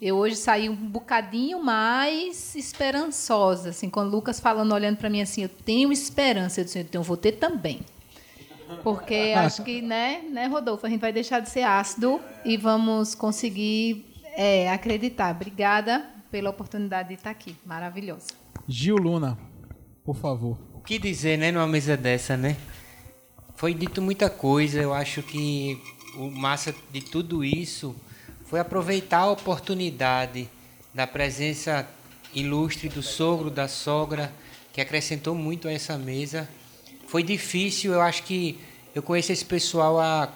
[0.00, 5.20] Eu hoje saí um bocadinho mais esperançosa, assim, com o Lucas falando, olhando para mim
[5.20, 7.80] assim, eu tenho esperança, eu disse, então eu vou ter também.
[8.82, 13.14] Porque acho que, né, né, Rodolfo, a gente vai deixar de ser ácido e vamos
[13.14, 14.06] conseguir
[14.36, 15.34] é, acreditar.
[15.34, 17.56] Obrigada pela oportunidade de estar aqui.
[17.64, 18.28] Maravilhosa.
[18.66, 19.38] Gil Luna,
[20.04, 20.58] por favor.
[20.74, 22.56] O que dizer, né, numa mesa dessa, né?
[23.56, 24.80] Foi dito muita coisa.
[24.80, 25.80] Eu acho que
[26.16, 27.94] o massa de tudo isso
[28.44, 30.48] foi aproveitar a oportunidade
[30.94, 31.86] da presença
[32.34, 34.32] ilustre do sogro, da sogra,
[34.72, 36.48] que acrescentou muito a essa mesa.
[37.08, 38.58] Foi difícil, eu acho que
[38.94, 40.32] eu conheço esse pessoal há,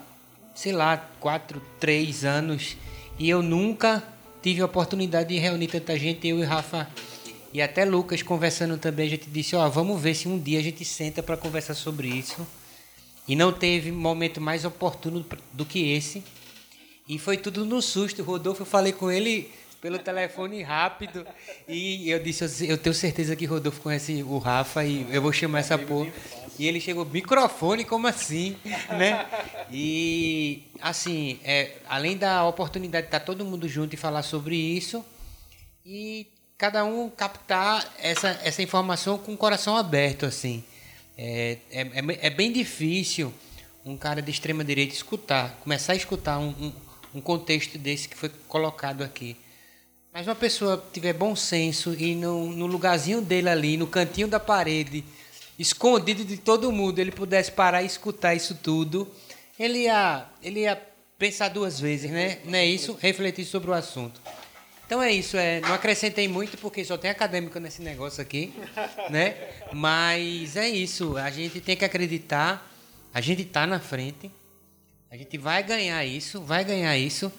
[0.55, 2.77] sei lá, quatro, três anos
[3.19, 4.03] e eu nunca
[4.43, 6.89] tive a oportunidade de reunir tanta gente, eu e Rafa
[7.53, 10.59] e até Lucas conversando também, a gente disse, ó, oh, vamos ver se um dia
[10.59, 12.47] a gente senta para conversar sobre isso.
[13.29, 16.25] E não teve momento mais oportuno do que esse.
[17.07, 18.23] E foi tudo no susto.
[18.23, 19.51] Rodolfo, eu falei com ele
[19.83, 21.27] pelo telefone rápido.
[21.69, 25.59] E eu disse, eu tenho certeza que Rodolfo conhece o Rafa e eu vou chamar
[25.59, 26.11] essa porra.
[26.59, 28.57] E ele chegou, microfone, como assim?
[28.91, 29.27] né?
[29.71, 35.05] E, assim, é, além da oportunidade de estar todo mundo junto e falar sobre isso,
[35.85, 36.27] e
[36.57, 40.63] cada um captar essa, essa informação com o coração aberto, assim.
[41.17, 43.33] É, é, é, é bem difícil
[43.85, 46.73] um cara de extrema direita escutar, começar a escutar um, um,
[47.17, 49.37] um contexto desse que foi colocado aqui.
[50.13, 54.39] Mas uma pessoa tiver bom senso e no, no lugarzinho dele ali, no cantinho da
[54.39, 55.05] parede,
[55.63, 59.09] escondido de todo mundo, ele pudesse parar e escutar isso tudo,
[59.59, 60.81] ele ia, ele ia
[61.17, 62.41] pensar duas vezes, né?
[62.45, 62.99] Não é isso?
[63.01, 64.21] Refletir sobre o assunto.
[64.85, 68.53] Então é isso, é, não acrescentei muito porque só tem acadêmico nesse negócio aqui,
[69.09, 69.37] né?
[69.73, 72.69] Mas é isso, a gente tem que acreditar,
[73.15, 74.31] a gente está na frente,
[75.11, 77.33] a gente vai ganhar isso, vai ganhar isso,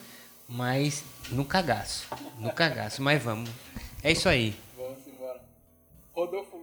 [0.48, 2.08] mas no cagaço.
[2.40, 3.50] No cagaço, mas vamos.
[4.02, 4.56] É isso aí.
[4.76, 5.42] Vamos embora.
[6.14, 6.63] Rodolfo.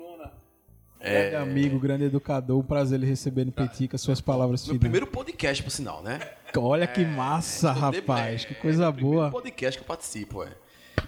[1.01, 1.31] É...
[1.31, 4.79] Grande amigo, grande educador, um prazer ele receber no Petica suas palavras finais.
[4.79, 6.21] primeiro podcast, por sinal, né?
[6.57, 8.45] Olha que é, massa, rapaz.
[8.45, 9.31] Que coisa é, boa.
[9.31, 10.53] Primeiro podcast que eu participo, é.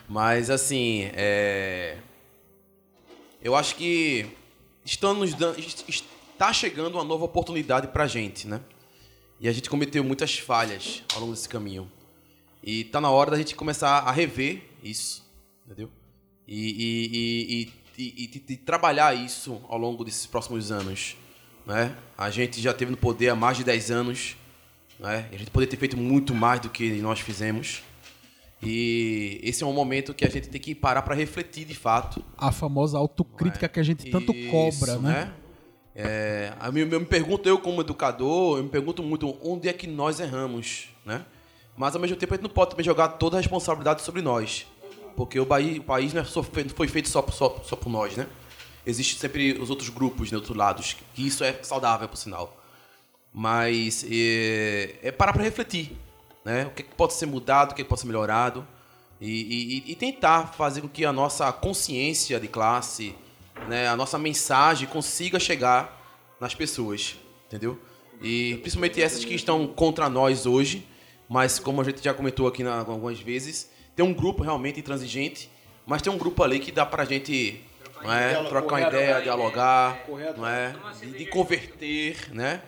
[0.08, 1.98] Mas, assim, é...
[3.42, 4.26] eu acho que
[4.82, 8.60] estamos dando, está chegando uma nova oportunidade pra gente, né?
[9.38, 11.90] E a gente cometeu muitas falhas ao longo desse caminho.
[12.62, 15.28] E tá na hora da gente começar a rever isso,
[15.66, 15.90] entendeu?
[16.46, 17.72] E, e, e, e,
[18.64, 21.16] trabalhar isso ao longo desses próximos anos.
[21.66, 21.94] Né?
[22.16, 24.36] A gente já teve no poder há mais de 10 anos.
[24.98, 25.28] Né?
[25.32, 27.82] a gente poderia ter feito muito mais do que nós fizemos.
[28.62, 32.24] E esse é um momento que a gente tem que parar para refletir de fato.
[32.38, 33.68] A famosa autocrítica é?
[33.68, 35.10] que a gente tanto isso, cobra, né?
[35.10, 35.32] né?
[35.94, 39.86] É, eu, eu me pergunto, eu como educador, eu me pergunto muito onde é que
[39.86, 41.26] nós erramos, né?
[41.76, 44.66] Mas ao mesmo tempo a gente não pode também jogar toda a responsabilidade sobre nós.
[45.16, 48.26] Porque o, Bahia, o país não, é foi feito só, só, só por nós, né?
[48.84, 52.56] Existem sempre os outros grupos, né, outros lados, que isso é saudável, por sinal.
[53.32, 55.96] Mas é, é parar para refletir.
[56.44, 56.66] Né?
[56.66, 58.66] O que, pode ser mudado, o que, pode ser melhorado.
[59.20, 63.14] E, e, e, tentar fazer com que a nossa consciência de classe,
[63.68, 66.02] né, a nossa mensagem consiga chegar
[66.40, 67.78] nas pessoas, entendeu?
[68.20, 70.84] E principalmente essas que estão contra nós hoje,
[71.28, 75.50] mas como a gente já comentou aqui na, algumas vezes, tem um grupo realmente intransigente,
[75.86, 77.60] mas tem um grupo ali que dá pra gente
[78.02, 80.04] não é, trocar uma ideia, dialogar,
[80.36, 82.62] não é, de, de converter, né,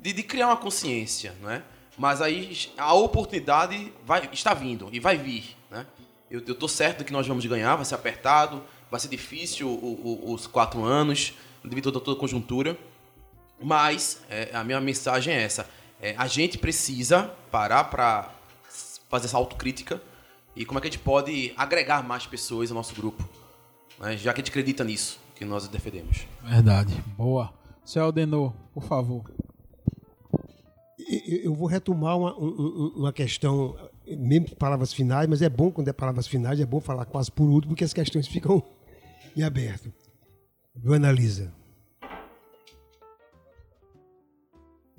[0.00, 1.62] de, de, criar uma consciência, não é?
[1.96, 5.86] Mas aí a oportunidade vai, está vindo e vai vir, né?
[6.30, 10.28] Eu, eu tô certo que nós vamos ganhar, vai ser apertado, vai ser difícil o,
[10.28, 12.76] o, os quatro anos, devido a toda a conjuntura,
[13.60, 15.68] mas é, a minha mensagem é essa
[16.02, 18.30] é, a gente precisa parar para
[19.08, 20.00] fazer essa autocrítica
[20.60, 23.26] e como é que a gente pode agregar mais pessoas ao nosso grupo,
[23.98, 24.16] né?
[24.16, 26.26] já que a gente acredita nisso, que nós defendemos.
[26.42, 27.02] Verdade.
[27.16, 27.52] Boa.
[27.84, 29.24] Seu Aldenor, por favor.
[31.26, 33.74] Eu vou retomar uma, uma questão,
[34.06, 37.48] mesmo palavras finais, mas é bom quando é palavras finais, é bom falar quase por
[37.48, 38.62] último, porque as questões ficam
[39.34, 39.90] em aberto.
[40.76, 41.52] Viu, Analisa?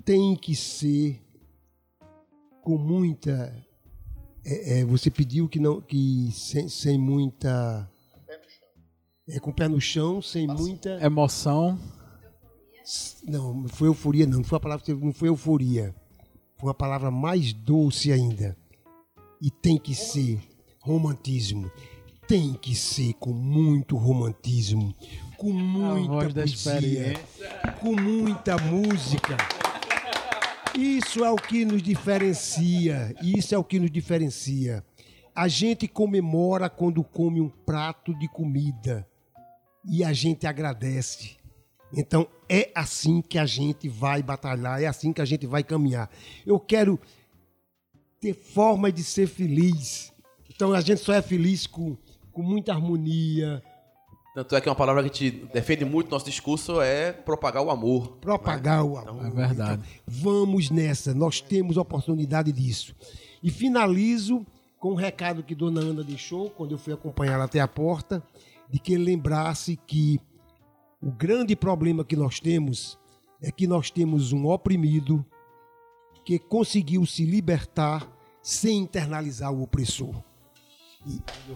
[0.04, 1.20] tem que ser
[2.62, 3.54] com muita.
[4.44, 7.88] É, é, você pediu que não que sem, sem muita.
[9.28, 10.98] É, com o pé no chão, sem muita.
[11.04, 11.78] Emoção.
[13.24, 14.38] Não, não foi euforia, não.
[14.38, 15.94] Não foi a palavra, não foi euforia.
[16.60, 18.56] uma palavra mais doce ainda.
[19.40, 20.40] E tem que ser
[20.80, 21.70] romantismo.
[22.26, 24.94] Tem que ser com muito romantismo,
[25.36, 27.14] com muita voz da poesia,
[27.80, 29.36] com muita música.
[30.74, 33.14] Isso é o que nos diferencia.
[33.22, 34.84] Isso é o que nos diferencia.
[35.34, 39.06] A gente comemora quando come um prato de comida
[39.84, 41.36] e a gente agradece.
[41.94, 46.10] Então é assim que a gente vai batalhar, é assim que a gente vai caminhar.
[46.46, 46.98] Eu quero
[48.20, 50.12] ter forma de ser feliz.
[50.54, 51.96] Então a gente só é feliz com,
[52.30, 53.62] com muita harmonia,
[54.34, 57.62] Tanto é que uma palavra que a gente defende muito no nosso discurso é propagar
[57.62, 58.16] o amor.
[58.16, 59.26] propagar o amor.
[59.26, 59.82] É verdade.
[60.06, 62.94] Vamos nessa, nós temos oportunidade disso.
[63.42, 64.46] E finalizo
[64.78, 68.22] com um recado que Dona Ana deixou quando eu fui acompanhá-la até a porta,
[68.70, 70.18] de que ele lembrasse que
[71.00, 72.98] o grande problema que nós temos
[73.42, 75.24] é que nós temos um oprimido
[76.24, 78.10] que conseguiu se libertar
[78.40, 80.14] sem internalizar o opressor.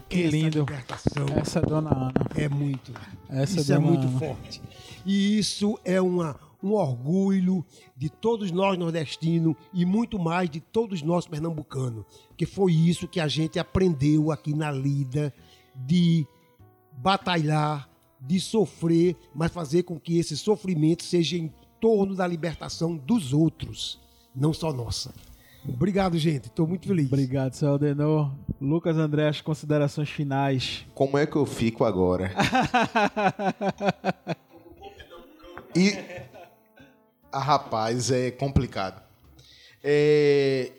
[0.09, 0.59] Que essa lindo.
[0.59, 2.13] libertação Essa é Dona Ana.
[2.35, 2.91] é muito.
[3.29, 4.19] Essa isso é muito Ana.
[4.19, 4.61] forte.
[5.05, 11.01] E isso é uma, um orgulho de todos nós nordestinos e muito mais de todos
[11.01, 12.05] nós pernambucanos.
[12.35, 15.33] Que foi isso que a gente aprendeu aqui na lida
[15.75, 16.27] de
[16.97, 17.89] batalhar,
[18.19, 23.99] de sofrer, mas fazer com que esse sofrimento seja em torno da libertação dos outros,
[24.35, 25.13] não só nossa.
[25.67, 26.47] Obrigado, gente.
[26.47, 27.07] Estou muito feliz.
[27.07, 28.31] Obrigado, seu Aldenor.
[28.59, 30.85] Lucas André, as considerações finais.
[30.95, 32.31] Como é que eu fico agora?
[35.75, 35.93] E.
[37.31, 38.99] Ah, rapaz, é complicado.
[39.83, 40.71] É,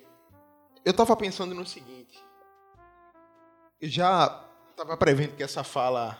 [0.84, 2.18] Eu tava pensando no seguinte.
[3.80, 4.45] Eu já
[4.76, 6.18] tava prevendo que essa fala.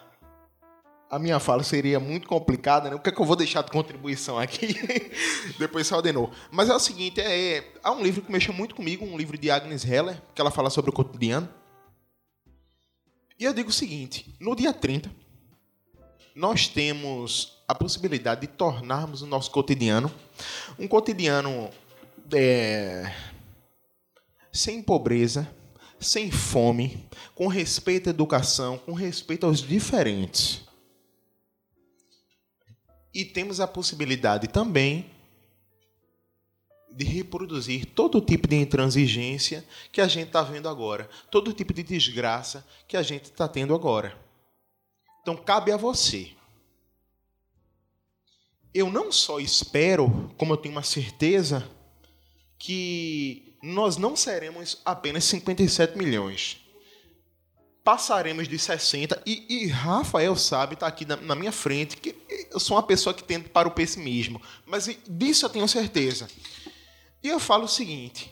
[1.11, 2.97] A minha fala seria muito complicada, né?
[2.97, 4.77] O que é que eu vou deixar de contribuição aqui?
[5.59, 6.31] Depois só ordenou.
[6.51, 9.51] Mas é o seguinte, é, há um livro que mexeu muito comigo, um livro de
[9.51, 11.49] Agnes Heller, que ela fala sobre o cotidiano.
[13.39, 15.11] E eu digo o seguinte: no dia 30,
[16.35, 20.13] nós temos a possibilidade de tornarmos o nosso cotidiano
[20.79, 21.71] um cotidiano
[22.33, 23.13] é,
[24.53, 25.49] sem pobreza,
[25.99, 30.68] sem fome, com respeito à educação, com respeito aos diferentes.
[33.13, 35.11] E temos a possibilidade também
[36.91, 41.83] de reproduzir todo tipo de intransigência que a gente está vendo agora, todo tipo de
[41.83, 44.19] desgraça que a gente está tendo agora.
[45.23, 46.31] Então cabe a você.
[48.75, 51.69] Eu não só espero, como eu tenho uma certeza,
[52.59, 56.61] que nós não seremos apenas 57 milhões.
[57.89, 62.15] Passaremos de 60 e, e Rafael sabe, está aqui na, na minha frente, que
[62.51, 66.29] eu sou uma pessoa que tende para o pessimismo, mas disso eu tenho certeza.
[67.23, 68.31] E eu falo o seguinte: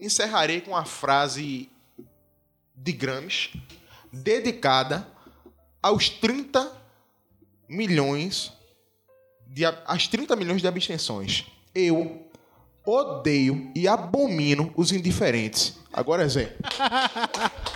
[0.00, 1.68] encerrarei com a frase
[2.74, 3.62] de Gramsci,
[4.10, 5.06] dedicada
[5.82, 6.72] aos 30
[7.68, 8.50] milhões
[9.46, 11.44] de às 30 milhões de abstenções.
[11.74, 12.26] Eu
[12.82, 15.76] odeio e abomino os indiferentes.
[15.92, 16.56] Agora, Zé.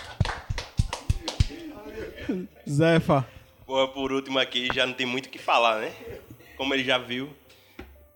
[2.68, 3.26] Zefa.
[3.66, 5.92] Porra, por último aqui, já não tem muito o que falar, né?
[6.56, 7.30] Como ele já viu.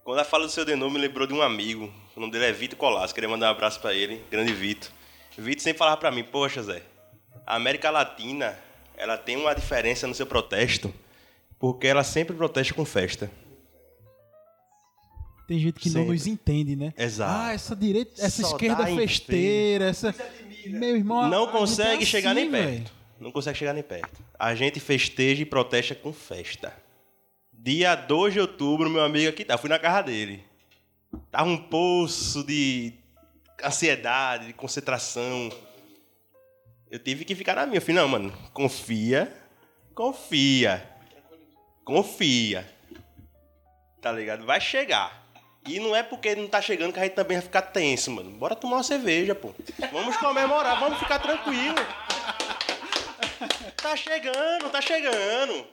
[0.03, 1.93] Quando ela fala do seu denome, me lembrou de um amigo.
[2.17, 3.15] O nome dele é Vitor Colasso.
[3.15, 4.23] Queria mandar um abraço pra ele.
[4.31, 4.91] Grande Vitor.
[5.39, 6.83] Vitor sempre falava pra mim, poxa, Zé,
[7.47, 8.57] a América Latina,
[8.97, 10.93] ela tem uma diferença no seu protesto,
[11.59, 13.31] porque ela sempre protesta com festa.
[15.47, 16.13] Tem gente que não Sempre.
[16.13, 16.95] nos entende, né?
[16.97, 17.33] Exato.
[17.49, 20.15] Ah, essa direita, essa Só esquerda dá em festeira, essa.
[20.67, 21.29] Meu irmão.
[21.29, 22.69] Não a- a gente consegue é chegar nem assim, perto.
[22.71, 22.91] velho.
[23.25, 24.23] Não consegue chegar nem perto.
[24.39, 26.77] A gente festeja e protesta com festa.
[27.51, 29.57] Dia 2 de outubro, meu amigo aqui tá.
[29.57, 30.45] Fui na casa dele.
[31.31, 32.93] Tava um poço de
[33.65, 35.51] ansiedade, de concentração.
[36.91, 37.79] Eu tive que ficar na minha.
[37.79, 39.35] Eu falei, não, mano, confia.
[39.95, 40.87] Confia.
[41.83, 42.71] Confia.
[44.03, 44.45] Tá ligado?
[44.45, 45.25] Vai chegar.
[45.67, 48.33] E não é porque não tá chegando que a gente também vai ficar tenso, mano.
[48.33, 49.55] Bora tomar uma cerveja, pô.
[49.91, 51.77] Vamos comemorar, vamos ficar tranquilo.
[53.85, 55.67] Tá chegando, tá chegando.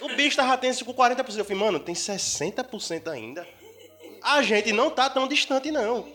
[0.00, 1.36] O bicho tava tenso com 40%.
[1.38, 3.44] Eu falei, mano, tem 60% ainda.
[4.22, 6.06] A gente não tá tão distante, não.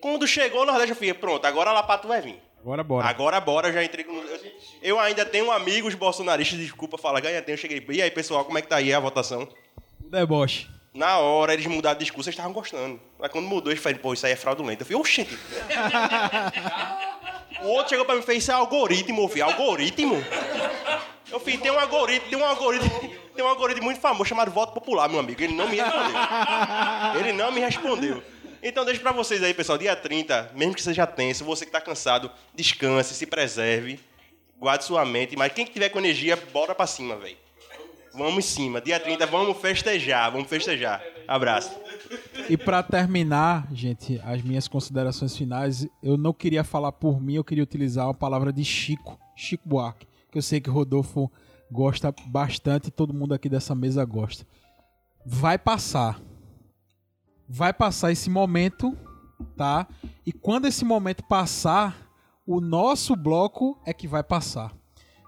[0.00, 2.40] Quando chegou o Nordeste, eu falei, pronto, agora a Lapato vai vir.
[2.60, 3.06] Agora bora.
[3.08, 4.14] Agora bora, eu já entrei com.
[4.14, 7.84] eu- Eu ainda tenho amigos bolsonaristas, desculpa falar, ganha tempo, eu cheguei.
[7.90, 9.48] E aí, pessoal, como é que tá aí a votação?
[9.98, 10.68] Deboche.
[10.94, 13.00] Na hora eles mudaram de discurso, eles estavam gostando.
[13.18, 14.82] Mas quando mudou, eles falaram, pô, isso aí é fraudulento.
[14.82, 15.36] Eu falei, oxente.
[17.62, 20.16] o outro chegou pra mim e fez, isso é algoritmo, falei, algoritmo?
[21.30, 22.90] Eu falei, tem um algoritmo, tem um algoritmo,
[23.34, 25.42] tem um algoritmo muito famoso chamado voto popular, meu amigo.
[25.42, 26.20] Ele não me respondeu.
[27.18, 28.22] Ele não me respondeu.
[28.62, 31.80] Então deixo pra vocês aí, pessoal, dia 30, mesmo que seja tenso, você que tá
[31.80, 33.98] cansado, descanse, se preserve,
[34.58, 37.36] guarde sua mente, mas quem que tiver com energia, bora pra cima, velho.
[38.14, 38.80] Vamos em cima.
[38.80, 41.02] Dia 30, vamos festejar, vamos festejar.
[41.26, 41.72] Abraço.
[42.48, 47.44] E pra terminar, gente, as minhas considerações finais, eu não queria falar por mim, eu
[47.44, 51.30] queria utilizar a palavra de Chico, Chico Buarque, que eu sei que Rodolfo
[51.70, 54.46] gosta bastante e todo mundo aqui dessa mesa gosta.
[55.24, 56.20] Vai passar.
[57.48, 58.96] Vai passar esse momento,
[59.56, 59.86] tá?
[60.26, 62.10] E quando esse momento passar,
[62.46, 64.81] o nosso bloco é que vai passar.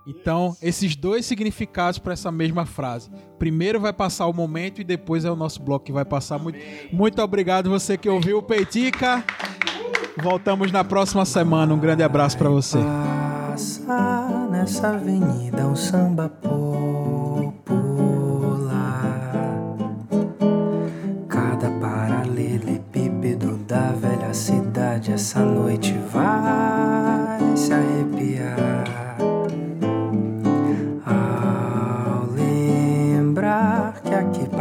[0.07, 3.11] Então, esses dois significados para essa mesma frase.
[3.39, 6.39] Primeiro vai passar o momento e depois é o nosso bloco que vai passar.
[6.39, 6.59] Muito,
[6.93, 9.25] muito obrigado você que ouviu o Peitica.
[10.23, 11.73] Voltamos na próxima semana.
[11.73, 12.79] Um grande abraço para você.
[12.79, 17.65] Passa nessa avenida um samba popular.
[21.29, 27.14] Cada paralelepípedo da velha cidade essa noite vai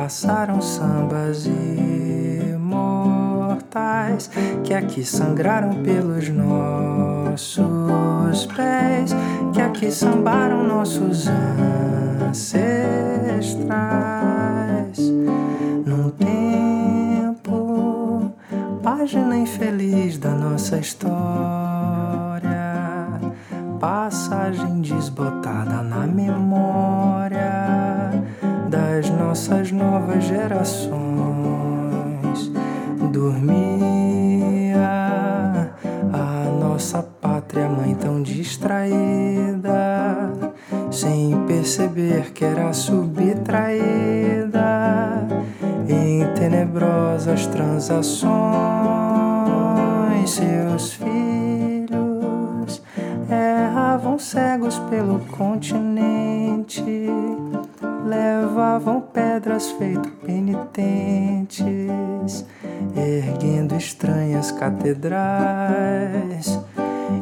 [0.04, 1.46] passaram sambas
[2.56, 4.30] imortais,
[4.66, 7.56] que aqui sangraram pelos nossos
[8.48, 9.16] pés,
[9.54, 11.30] que aqui sambaram nossos
[12.28, 12.60] ancestrais.
[15.86, 17.50] Num tempo,
[18.84, 21.14] página infeliz da nossa história,
[23.80, 27.43] passagem desbotada na memória
[28.94, 30.92] das nossas novas gerações.
[33.12, 34.78] Dormia
[36.14, 38.94] a nossa pátria mãe tão distraída,
[40.92, 43.82] sem perceber que era subtraída
[45.90, 48.34] em tenebrosas transações.
[50.30, 52.84] Seus filhos
[53.28, 56.84] erravam cegos pelo continente,
[58.04, 61.56] levavam pedras feito penitentes,
[62.96, 65.00] erguendo estranhas catedrais.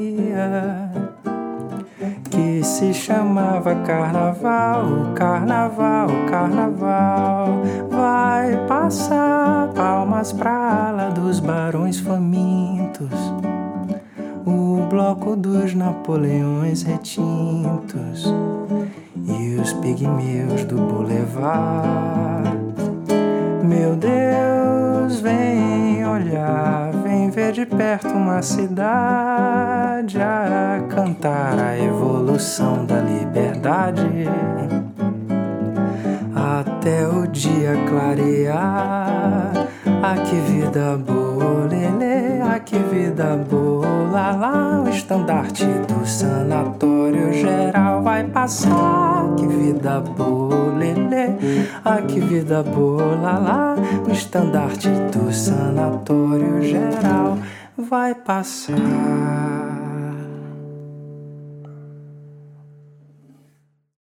[2.32, 7.62] que se chamava carnaval, carnaval, carnaval.
[7.90, 13.10] Vai passar palmas pra ala dos barões famintos,
[14.46, 18.24] o bloco dos Napoleões retintos
[19.26, 22.48] e os pigmeus do Boulevard.
[23.62, 26.91] Meu Deus, vem olhar,
[27.32, 34.02] ver de perto uma cidade a cantar a evolução da liberdade.
[36.62, 39.50] Até o dia clarear,
[40.00, 47.32] ah que vida boa, lelê, ah que vida boa, lá lá o estandarte do sanatório
[47.32, 53.76] geral vai passar, que vida boa, lelê, ah que vida boa, lá lá
[54.06, 57.38] o estandarte do sanatório geral
[57.76, 59.81] vai passar.